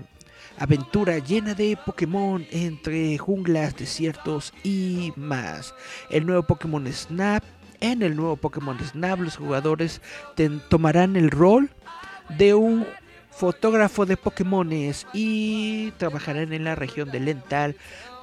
[0.58, 5.74] aventura llena de Pokémon entre junglas, desiertos y más.
[6.10, 7.42] El nuevo Pokémon Snap.
[7.80, 10.00] En el nuevo Pokémon Snap los jugadores
[10.68, 11.70] tomarán el rol
[12.30, 12.86] de un
[13.30, 17.76] fotógrafo de Pokémones y trabajarán en la región de Lental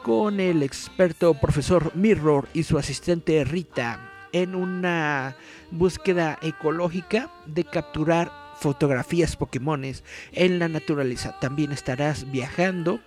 [0.04, 4.00] con el experto profesor Mirror y su asistente Rita
[4.32, 5.36] en una
[5.70, 11.36] búsqueda ecológica de capturar fotografías Pokémones en la naturaleza.
[11.40, 13.00] También estarás viajando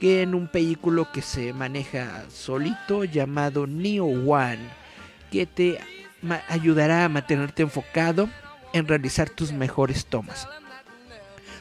[0.00, 4.82] en un vehículo que se maneja solito llamado Neo One
[5.30, 5.78] que te
[6.48, 8.28] ayudará a mantenerte enfocado
[8.72, 10.48] en realizar tus mejores tomas.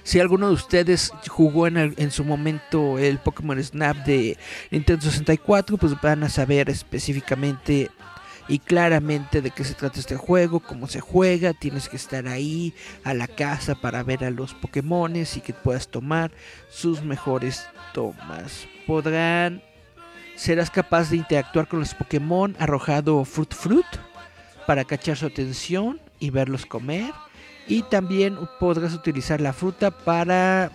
[0.03, 4.37] Si alguno de ustedes jugó en, en, su momento el Pokémon Snap de
[4.71, 7.91] Nintendo 64, pues van a saber específicamente
[8.47, 12.73] y claramente de qué se trata este juego, cómo se juega, tienes que estar ahí
[13.03, 16.31] a la casa para ver a los Pokémones y que puedas tomar
[16.69, 18.67] sus mejores tomas.
[18.85, 19.63] Podrán,
[20.35, 23.85] serás capaz de interactuar con los Pokémon arrojado Fruit Fruit
[24.67, 27.13] para cachar su atención y verlos comer.
[27.67, 30.71] Y también podrás utilizar la fruta para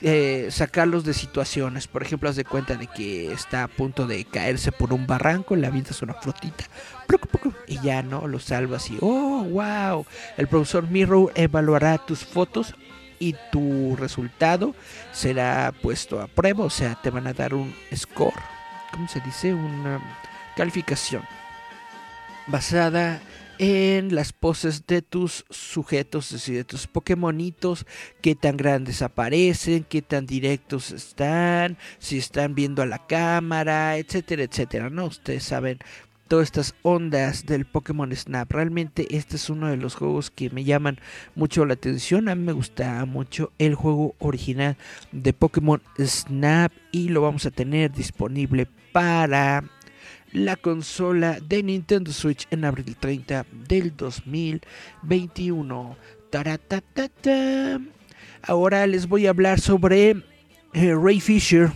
[0.00, 1.86] eh, sacarlos de situaciones.
[1.86, 5.56] Por ejemplo, haz de cuenta de que está a punto de caerse por un barranco,
[5.56, 6.64] le avientas una frutita
[7.66, 8.90] y ya no lo salvas.
[8.90, 12.74] Y oh, wow, el profesor Mirror evaluará tus fotos
[13.18, 14.74] y tu resultado
[15.12, 16.64] será puesto a prueba.
[16.64, 18.34] O sea, te van a dar un score,
[18.92, 19.54] ¿cómo se dice?
[19.54, 20.00] Una
[20.56, 21.22] calificación
[22.46, 23.20] basada
[23.58, 27.86] en las poses de tus sujetos, es decir, de tus Pokémonitos,
[28.20, 34.44] qué tan grandes aparecen, qué tan directos están, si están viendo a la cámara, etcétera,
[34.44, 35.06] etcétera, ¿no?
[35.06, 35.78] Ustedes saben
[36.28, 38.50] todas estas ondas del Pokémon Snap.
[38.50, 40.98] Realmente este es uno de los juegos que me llaman
[41.34, 42.28] mucho la atención.
[42.28, 44.76] A mí me gusta mucho el juego original
[45.12, 49.64] de Pokémon Snap y lo vamos a tener disponible para
[50.36, 55.96] la consola de Nintendo Switch en abril 30 del 2021.
[58.42, 60.10] Ahora les voy a hablar sobre
[60.74, 61.72] eh, Ray Fisher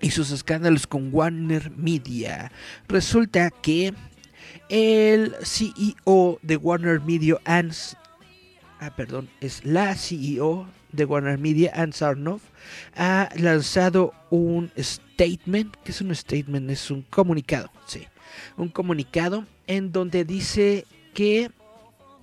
[0.00, 2.52] y sus escándalos con Warner Media.
[2.86, 3.92] Resulta que
[4.68, 7.96] el CEO de Warner Media, Ans,
[8.78, 12.42] ah, perdón, es la CEO de Warner Media, Ann Sarnoff,
[12.96, 14.70] ha lanzado un
[15.20, 15.76] statement.
[15.84, 16.70] ¿Qué es un statement?
[16.70, 18.06] Es un comunicado, sí.
[18.56, 21.50] Un comunicado en donde dice que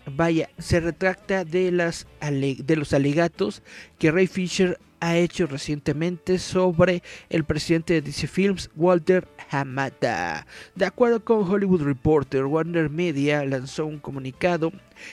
[0.08, 3.62] vaya, se retracta de, las de los alegatos
[4.00, 10.48] que Ray Fisher ha hecho recientemente sobre el presidente de DC Films, Walter Hamada.
[10.74, 14.72] De acuerdo con Hollywood Reporter, Warner Media lanzó un comunicado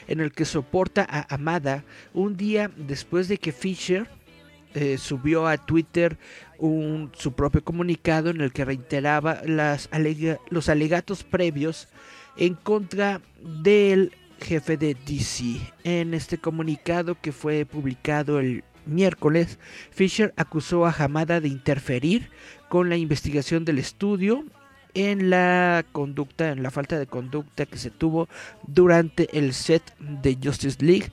[0.09, 4.09] en el que soporta a Hamada un día después de que Fisher
[4.75, 6.17] eh, subió a Twitter
[6.59, 9.89] un, su propio comunicado en el que reiteraba las
[10.51, 11.89] los alegatos previos
[12.37, 15.61] en contra del jefe de DC.
[15.85, 19.59] En este comunicado que fue publicado el miércoles,
[19.91, 22.31] Fisher acusó a Hamada de interferir
[22.69, 24.45] con la investigación del estudio
[24.95, 28.29] en la conducta, en la falta de conducta que se tuvo
[28.67, 31.13] durante el set de Justice League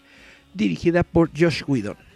[0.54, 2.11] dirigida por Josh Whedon.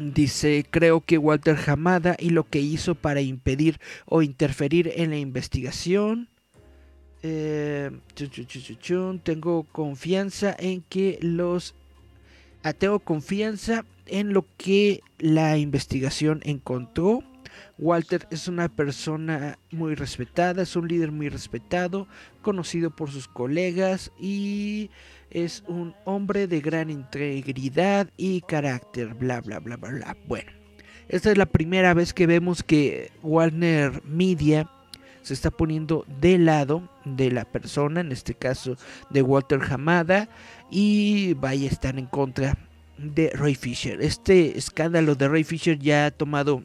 [0.00, 5.18] Dice, creo que Walter Hamada y lo que hizo para impedir o interferir en la
[5.18, 6.30] investigación.
[7.22, 7.90] Eh,
[9.22, 11.74] tengo confianza en que los...
[12.62, 17.22] Ah, tengo confianza en lo que la investigación encontró.
[17.76, 22.08] Walter es una persona muy respetada, es un líder muy respetado,
[22.40, 24.88] conocido por sus colegas y
[25.30, 30.16] es un hombre de gran integridad y carácter, bla, bla, bla, bla, bla.
[30.26, 30.50] Bueno,
[31.08, 34.68] esta es la primera vez que vemos que Warner Media
[35.22, 38.76] se está poniendo de lado de la persona, en este caso
[39.10, 40.28] de Walter Hamada,
[40.70, 42.56] y vaya a estar en contra
[42.98, 44.00] de Ray Fisher.
[44.00, 46.62] Este escándalo de Ray Fisher ya ha tomado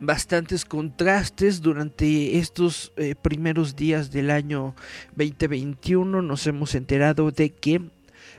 [0.00, 4.74] bastantes contrastes durante estos eh, primeros días del año
[5.16, 6.22] 2021.
[6.22, 7.80] Nos hemos enterado de que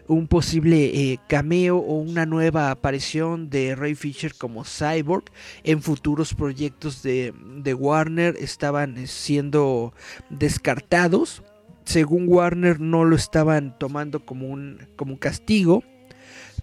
[0.08, 5.26] un posible eh, cameo o una nueva aparición de Ray Fisher como Cyborg
[5.64, 9.94] en futuros proyectos de, de Warner estaban siendo
[10.30, 11.44] descartados.
[11.86, 15.84] Según Warner no lo estaban tomando como un, como un castigo,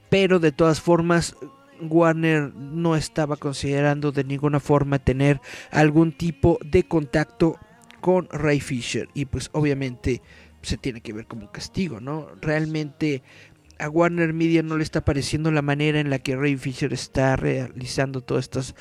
[0.09, 1.35] pero de todas formas
[1.81, 7.57] Warner no estaba considerando de ninguna forma tener algún tipo de contacto
[8.01, 9.09] con Ray Fisher.
[9.15, 10.23] Y pues obviamente
[10.63, 12.29] se tiene que ver como un castigo, ¿no?
[12.41, 13.23] Realmente
[13.79, 17.37] a Warner Media no le está pareciendo la manera en la que Ray Fisher está
[17.37, 18.75] realizando todos estos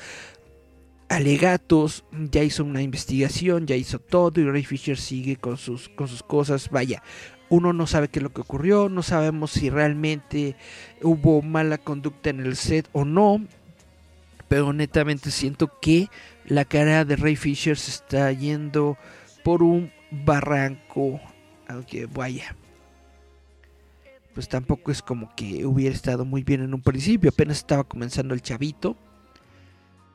[1.08, 6.06] alegatos, ya hizo una investigación, ya hizo todo y Ray Fisher sigue con sus, con
[6.06, 7.02] sus cosas, vaya,
[7.50, 10.56] uno no sabe qué es lo que ocurrió, no sabemos si realmente
[11.02, 13.44] hubo mala conducta en el set o no,
[14.48, 16.08] pero netamente siento que
[16.46, 18.96] la cara de Ray Fisher se está yendo
[19.42, 21.20] por un barranco,
[21.68, 22.56] aunque vaya.
[24.32, 28.32] Pues tampoco es como que hubiera estado muy bien en un principio, apenas estaba comenzando
[28.32, 28.96] el chavito.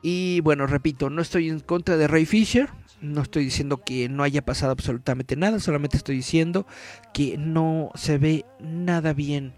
[0.02, 2.70] Y bueno, repito, no estoy en contra de Ray Fisher,
[3.02, 6.66] no estoy diciendo que no haya pasado absolutamente nada, solamente estoy diciendo
[7.14, 9.54] que no se ve nada bien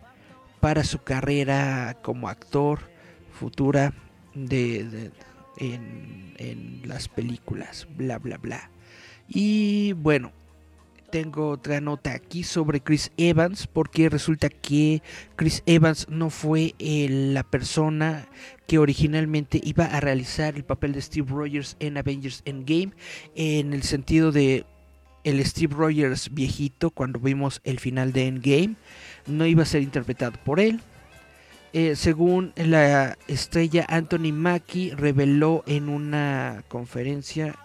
[0.59, 2.79] para su carrera como actor
[3.31, 3.93] futura
[4.33, 5.11] de,
[5.57, 8.69] en, en las películas, bla, bla, bla.
[9.27, 10.31] Y bueno,
[11.09, 15.01] tengo otra nota aquí sobre Chris Evans, porque resulta que
[15.35, 18.27] Chris Evans no fue eh, la persona
[18.67, 22.91] que originalmente iba a realizar el papel de Steve Rogers en Avengers Endgame,
[23.35, 24.65] en el sentido de
[25.23, 28.75] el Steve Rogers viejito, cuando vimos el final de Endgame,
[29.25, 30.79] no iba a ser interpretado por él.
[31.73, 37.55] Eh, según la estrella Anthony Mackie reveló en una conferencia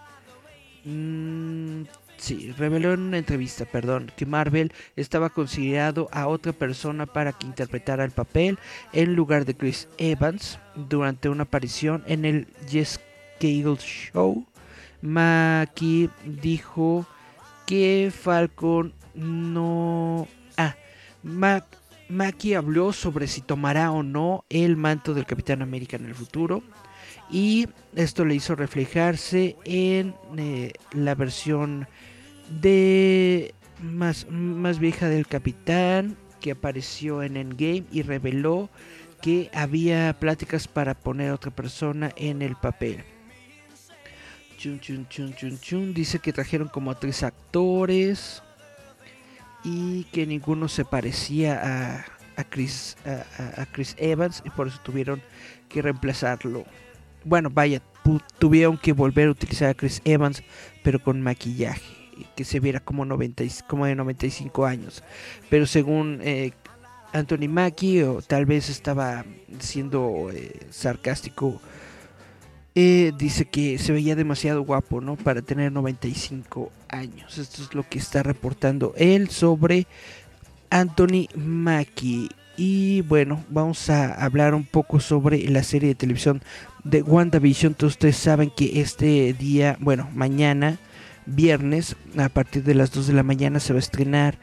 [0.83, 1.83] mmm,
[2.23, 7.45] Sí, reveló en una entrevista, perdón, que Marvel estaba considerado a otra persona para que
[7.45, 8.57] interpretara el papel
[8.93, 13.01] en lugar de Chris Evans durante una aparición en el Jess
[13.41, 14.45] Cable Show.
[15.01, 17.05] Maki dijo
[17.65, 20.25] que Falcon no...
[20.55, 20.77] Ah,
[21.23, 21.65] Mac
[22.55, 26.63] habló sobre si tomará o no el manto del Capitán América en el futuro
[27.29, 31.85] y esto le hizo reflejarse en eh, la versión
[32.49, 38.69] de más, más vieja del capitán que apareció en Endgame y reveló
[39.21, 43.03] que había pláticas para poner a otra persona en el papel.
[44.57, 45.93] Chun, chun, chun, chun, chun.
[45.93, 48.43] Dice que trajeron como tres actores
[49.63, 55.21] y que ninguno se parecía a, a, Chris, a Chris Evans y por eso tuvieron
[55.69, 56.65] que reemplazarlo.
[57.23, 57.81] Bueno, vaya,
[58.37, 60.43] tuvieron que volver a utilizar a Chris Evans,
[60.83, 62.02] pero con maquillaje
[62.35, 65.03] que se viera como, 90, como de 95 años.
[65.49, 66.51] Pero según eh,
[67.13, 69.25] Anthony Mackie, o tal vez estaba
[69.59, 71.61] siendo eh, sarcástico,
[72.75, 75.15] eh, dice que se veía demasiado guapo, ¿no?
[75.15, 77.37] Para tener 95 años.
[77.37, 79.85] Esto es lo que está reportando él sobre
[80.71, 82.29] Anthony Mackie.
[82.57, 86.41] Y bueno, vamos a hablar un poco sobre la serie de televisión
[86.83, 87.75] de WandaVision.
[87.75, 90.79] Todos ustedes saben que este día, bueno, mañana
[91.25, 94.37] viernes a partir de las 2 de la mañana se va a estrenar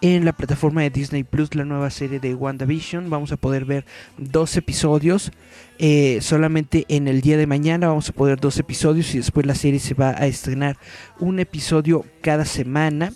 [0.00, 3.08] en la plataforma de Disney Plus la nueva serie de WandaVision.
[3.08, 3.84] Vamos a poder ver
[4.18, 5.32] dos episodios.
[5.78, 9.54] Eh, solamente en el día de mañana vamos a poder dos episodios y después la
[9.54, 10.76] serie se va a estrenar
[11.18, 13.12] un episodio cada semana.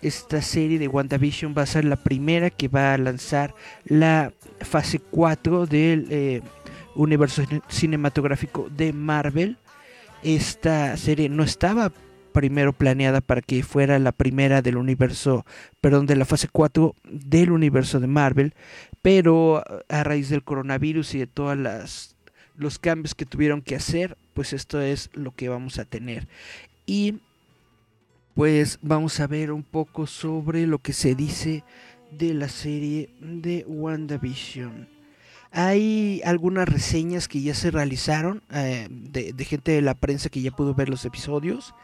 [0.00, 3.54] Esta serie de WandaVision va a ser la primera que va a lanzar
[3.84, 6.42] la fase 4 del eh,
[6.94, 9.56] universo cinematográfico de Marvel.
[10.22, 11.92] Esta serie no estaba
[12.34, 15.46] primero planeada para que fuera la primera del universo,
[15.80, 18.54] perdón, de la fase 4 del universo de Marvel,
[19.02, 22.16] pero a raíz del coronavirus y de todas las
[22.56, 26.28] los cambios que tuvieron que hacer, pues esto es lo que vamos a tener.
[26.86, 27.20] Y
[28.34, 31.64] pues vamos a ver un poco sobre lo que se dice
[32.10, 34.88] de la serie de WandaVision.
[35.50, 40.42] Hay algunas reseñas que ya se realizaron eh, de, de, gente de la prensa que
[40.42, 41.74] ya pudo ver los episodios.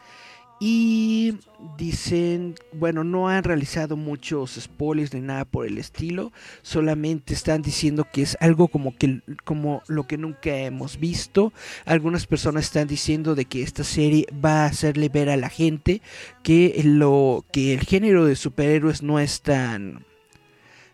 [0.63, 1.39] Y
[1.75, 6.31] dicen, bueno, no han realizado muchos spoilers ni nada por el estilo,
[6.61, 11.51] solamente están diciendo que es algo como que como lo que nunca hemos visto.
[11.83, 16.03] Algunas personas están diciendo de que esta serie va a hacerle ver a la gente
[16.43, 20.05] que lo que el género de superhéroes no es tan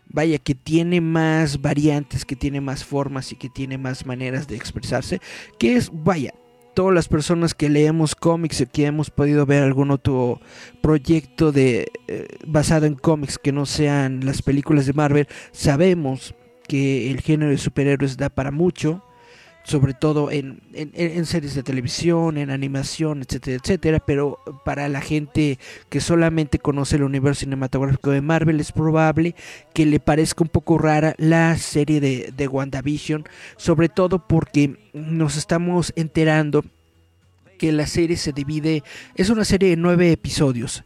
[0.06, 4.56] vaya que tiene más variantes, que tiene más formas y que tiene más maneras de
[4.56, 5.20] expresarse,
[5.58, 6.32] que es vaya
[6.78, 10.40] todas las personas que leemos cómics y que hemos podido ver algún otro
[10.80, 16.36] proyecto de eh, basado en cómics que no sean las películas de Marvel, sabemos
[16.68, 19.02] que el género de superhéroes da para mucho
[19.68, 20.62] sobre todo en,
[21.26, 25.58] series de televisión, en animación, etcétera, etcétera, pero para la gente
[25.90, 29.34] que solamente conoce el universo cinematográfico de Marvel es probable
[29.74, 33.24] que le parezca un poco rara la serie de, de WandaVision,
[33.58, 36.64] sobre todo porque nos estamos enterando
[37.58, 38.82] que la serie se divide,
[39.16, 40.82] es una serie de nueve episodios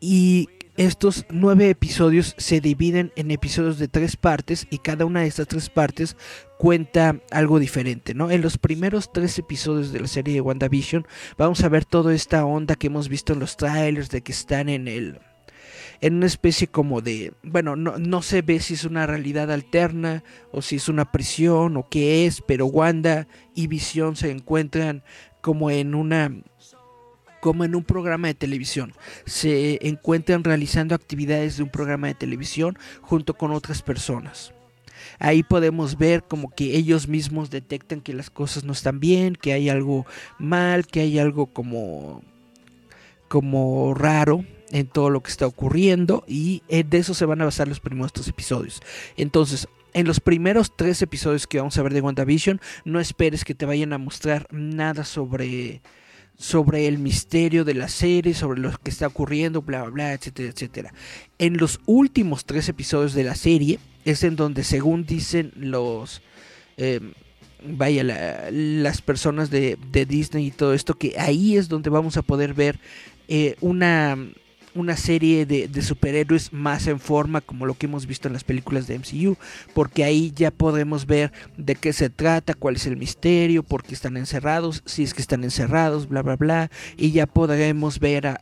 [0.00, 5.28] y estos nueve episodios se dividen en episodios de tres partes y cada una de
[5.28, 6.16] estas tres partes
[6.58, 8.30] cuenta algo diferente, ¿no?
[8.30, 11.06] En los primeros tres episodios de la serie de WandaVision
[11.38, 14.68] vamos a ver toda esta onda que hemos visto en los trailers de que están
[14.68, 15.20] en el
[16.00, 20.24] en una especie como de, bueno, no, no se ve si es una realidad alterna
[20.52, 25.02] o si es una prisión o qué es, pero Wanda y Visión se encuentran
[25.40, 26.32] como en una
[27.44, 28.94] como en un programa de televisión.
[29.26, 34.54] Se encuentran realizando actividades de un programa de televisión junto con otras personas.
[35.18, 39.52] Ahí podemos ver como que ellos mismos detectan que las cosas no están bien, que
[39.52, 40.06] hay algo
[40.38, 42.22] mal, que hay algo como
[43.28, 47.44] como raro en todo lo que está ocurriendo y eh, de eso se van a
[47.44, 48.80] basar los primeros tres episodios.
[49.18, 53.54] Entonces, en los primeros tres episodios que vamos a ver de WandaVision, no esperes que
[53.54, 55.82] te vayan a mostrar nada sobre
[56.36, 60.50] sobre el misterio de la serie, sobre lo que está ocurriendo, bla, bla, bla, etcétera,
[60.50, 60.94] etcétera.
[61.38, 66.22] En los últimos tres episodios de la serie es en donde, según dicen los...
[66.76, 67.00] Eh,
[67.66, 68.04] vaya,
[68.50, 72.52] las personas de, de, Disney y todo esto, que ahí es donde vamos a poder
[72.52, 72.78] ver
[73.28, 74.18] eh, una
[74.74, 78.86] una serie de, superhéroes más en forma como lo que hemos visto en las películas
[78.86, 79.36] de MCU,
[79.72, 83.94] porque ahí ya podemos ver de qué se trata, cuál es el misterio, por qué
[83.94, 88.34] están encerrados, si es que están encerrados, bla, bla, bla, y ya podremos ver a,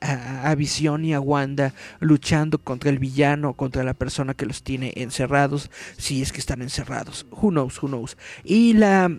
[0.44, 4.92] a, Visión y a Wanda luchando contra el villano, contra la persona que los tiene
[4.96, 7.26] encerrados, si es que están encerrados.
[7.30, 8.16] Who knows, who knows.
[8.44, 9.10] Y la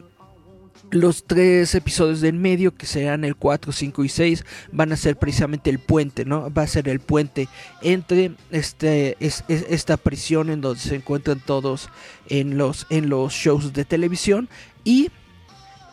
[0.93, 5.17] los tres episodios del medio, que serán el 4, 5 y 6, van a ser
[5.17, 6.51] precisamente el puente, ¿no?
[6.53, 7.47] Va a ser el puente
[7.81, 11.89] entre este, es, esta prisión en donde se encuentran todos
[12.29, 14.49] en los, en los shows de televisión
[14.83, 15.09] y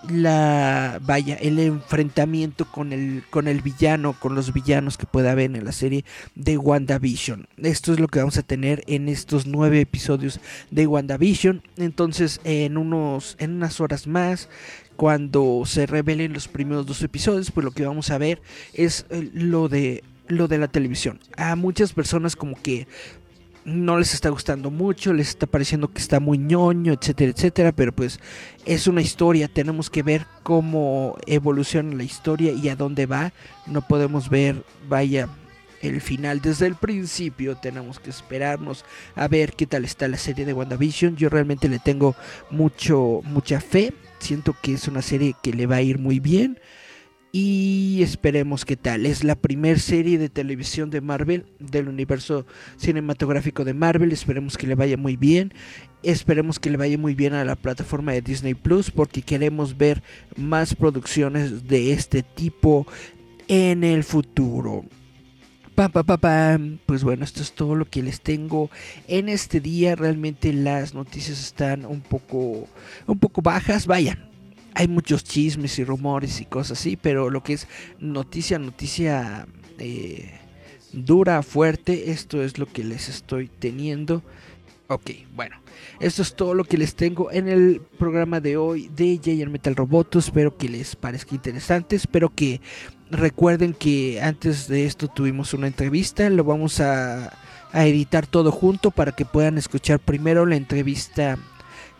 [0.08, 5.54] la vaya el enfrentamiento con el con el villano con los villanos que pueda haber
[5.54, 9.80] en la serie de WandaVision esto es lo que vamos a tener en estos nueve
[9.80, 10.40] episodios
[10.70, 14.48] de WandaVision entonces en unos en unas horas más
[15.00, 18.42] cuando se revelen los primeros dos episodios pues lo que vamos a ver
[18.74, 21.18] es eh, lo de lo de la televisión.
[21.38, 22.86] A muchas personas como que
[23.64, 27.92] no les está gustando mucho, les está pareciendo que está muy ñoño, etcétera, etcétera, pero
[27.92, 28.20] pues
[28.66, 33.32] es una historia, tenemos que ver cómo evoluciona la historia y a dónde va,
[33.66, 35.30] no podemos ver, vaya,
[35.80, 40.44] el final desde el principio, tenemos que esperarnos a ver qué tal está la serie
[40.44, 42.14] de WandaVision, yo realmente le tengo
[42.50, 46.58] mucho, mucha fe, siento que es una serie que le va a ir muy bien,
[47.32, 49.06] y esperemos qué tal.
[49.06, 52.44] Es la primera serie de televisión de Marvel, del universo
[52.76, 54.10] cinematográfico de Marvel.
[54.10, 55.54] Esperemos que le vaya muy bien.
[56.02, 60.02] Esperemos que le vaya muy bien a la plataforma de Disney Plus porque queremos ver
[60.36, 62.86] más producciones de este tipo
[63.46, 64.84] en el futuro.
[66.86, 68.70] Pues bueno, esto es todo lo que les tengo
[69.08, 69.96] en este día.
[69.96, 72.68] Realmente las noticias están un poco,
[73.06, 73.86] un poco bajas.
[73.86, 74.28] Vayan,
[74.74, 77.68] hay muchos chismes y rumores y cosas así, pero lo que es
[77.98, 79.46] noticia, noticia
[79.78, 80.32] eh,
[80.92, 84.22] dura, fuerte, esto es lo que les estoy teniendo.
[84.92, 85.54] Ok, bueno,
[86.00, 89.76] esto es todo lo que les tengo en el programa de hoy de Giant Metal
[89.76, 90.18] Roboto.
[90.18, 91.94] Espero que les parezca interesante.
[91.94, 92.60] Espero que
[93.08, 96.28] recuerden que antes de esto tuvimos una entrevista.
[96.28, 97.32] Lo vamos a,
[97.70, 101.38] a editar todo junto para que puedan escuchar primero la entrevista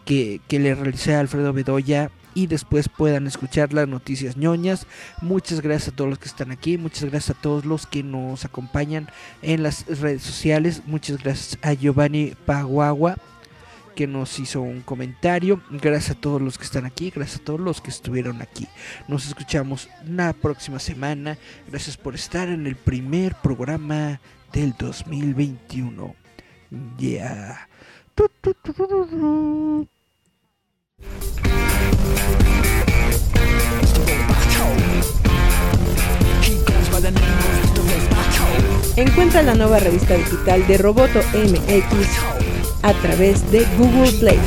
[0.05, 4.87] que, que le realicé a Alfredo Bedoya y después puedan escuchar las noticias ñoñas.
[5.20, 8.45] Muchas gracias a todos los que están aquí, muchas gracias a todos los que nos
[8.45, 9.09] acompañan
[9.43, 10.83] en las redes sociales.
[10.87, 13.16] Muchas gracias a Giovanni Paguagua
[13.95, 15.61] que nos hizo un comentario.
[15.70, 18.66] Gracias a todos los que están aquí, gracias a todos los que estuvieron aquí.
[19.09, 21.37] Nos escuchamos la próxima semana.
[21.68, 24.20] Gracias por estar en el primer programa
[24.53, 26.14] del 2021.
[26.99, 27.68] Ya.
[38.97, 42.09] Encuentra la nueva revista digital de Roboto MX
[42.83, 44.39] a través de Google Play.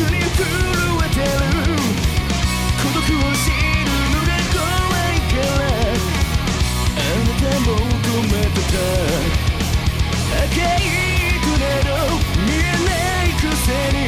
[0.00, 1.42] に震えてる
[2.78, 4.62] 孤独を知るのが怖
[5.10, 8.78] いからあなたも止めてた
[10.38, 10.86] 赤い
[11.42, 11.62] トゥネ
[12.46, 12.90] 見えな
[13.24, 13.98] いくせに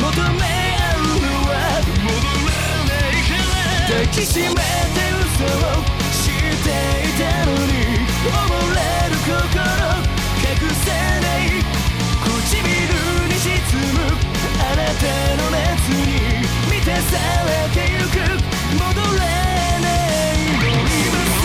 [0.00, 5.82] 求め合うのは戻らないから抱きしめて嘘を
[6.12, 7.70] 知っていたのに
[8.22, 8.34] 溺
[8.74, 8.78] れ
[9.10, 10.01] る心。
[14.94, 16.00] ての熱に
[16.70, 18.14] 満たされてゆく
[18.74, 21.44] 戻れない今さ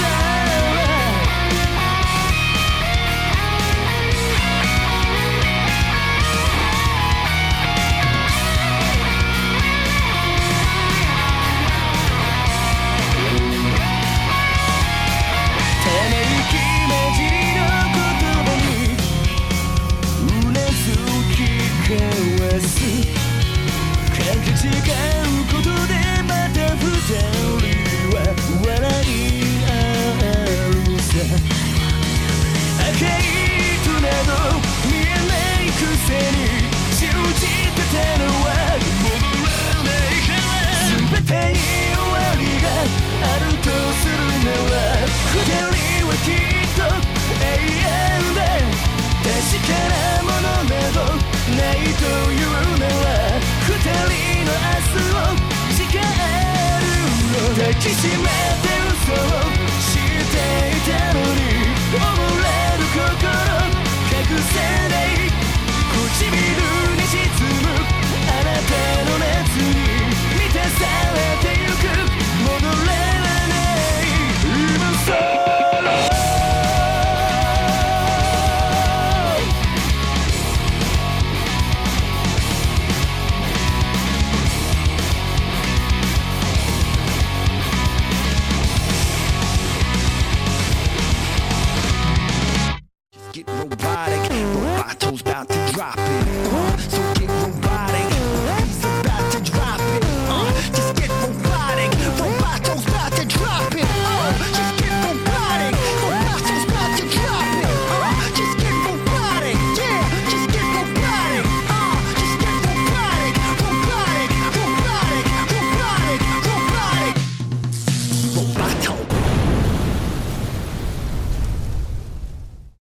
[15.83, 17.59] ため息混じりの
[17.93, 17.99] 言
[18.43, 18.69] 葉に
[20.27, 20.75] うなず
[21.33, 21.37] き
[22.41, 23.26] わす。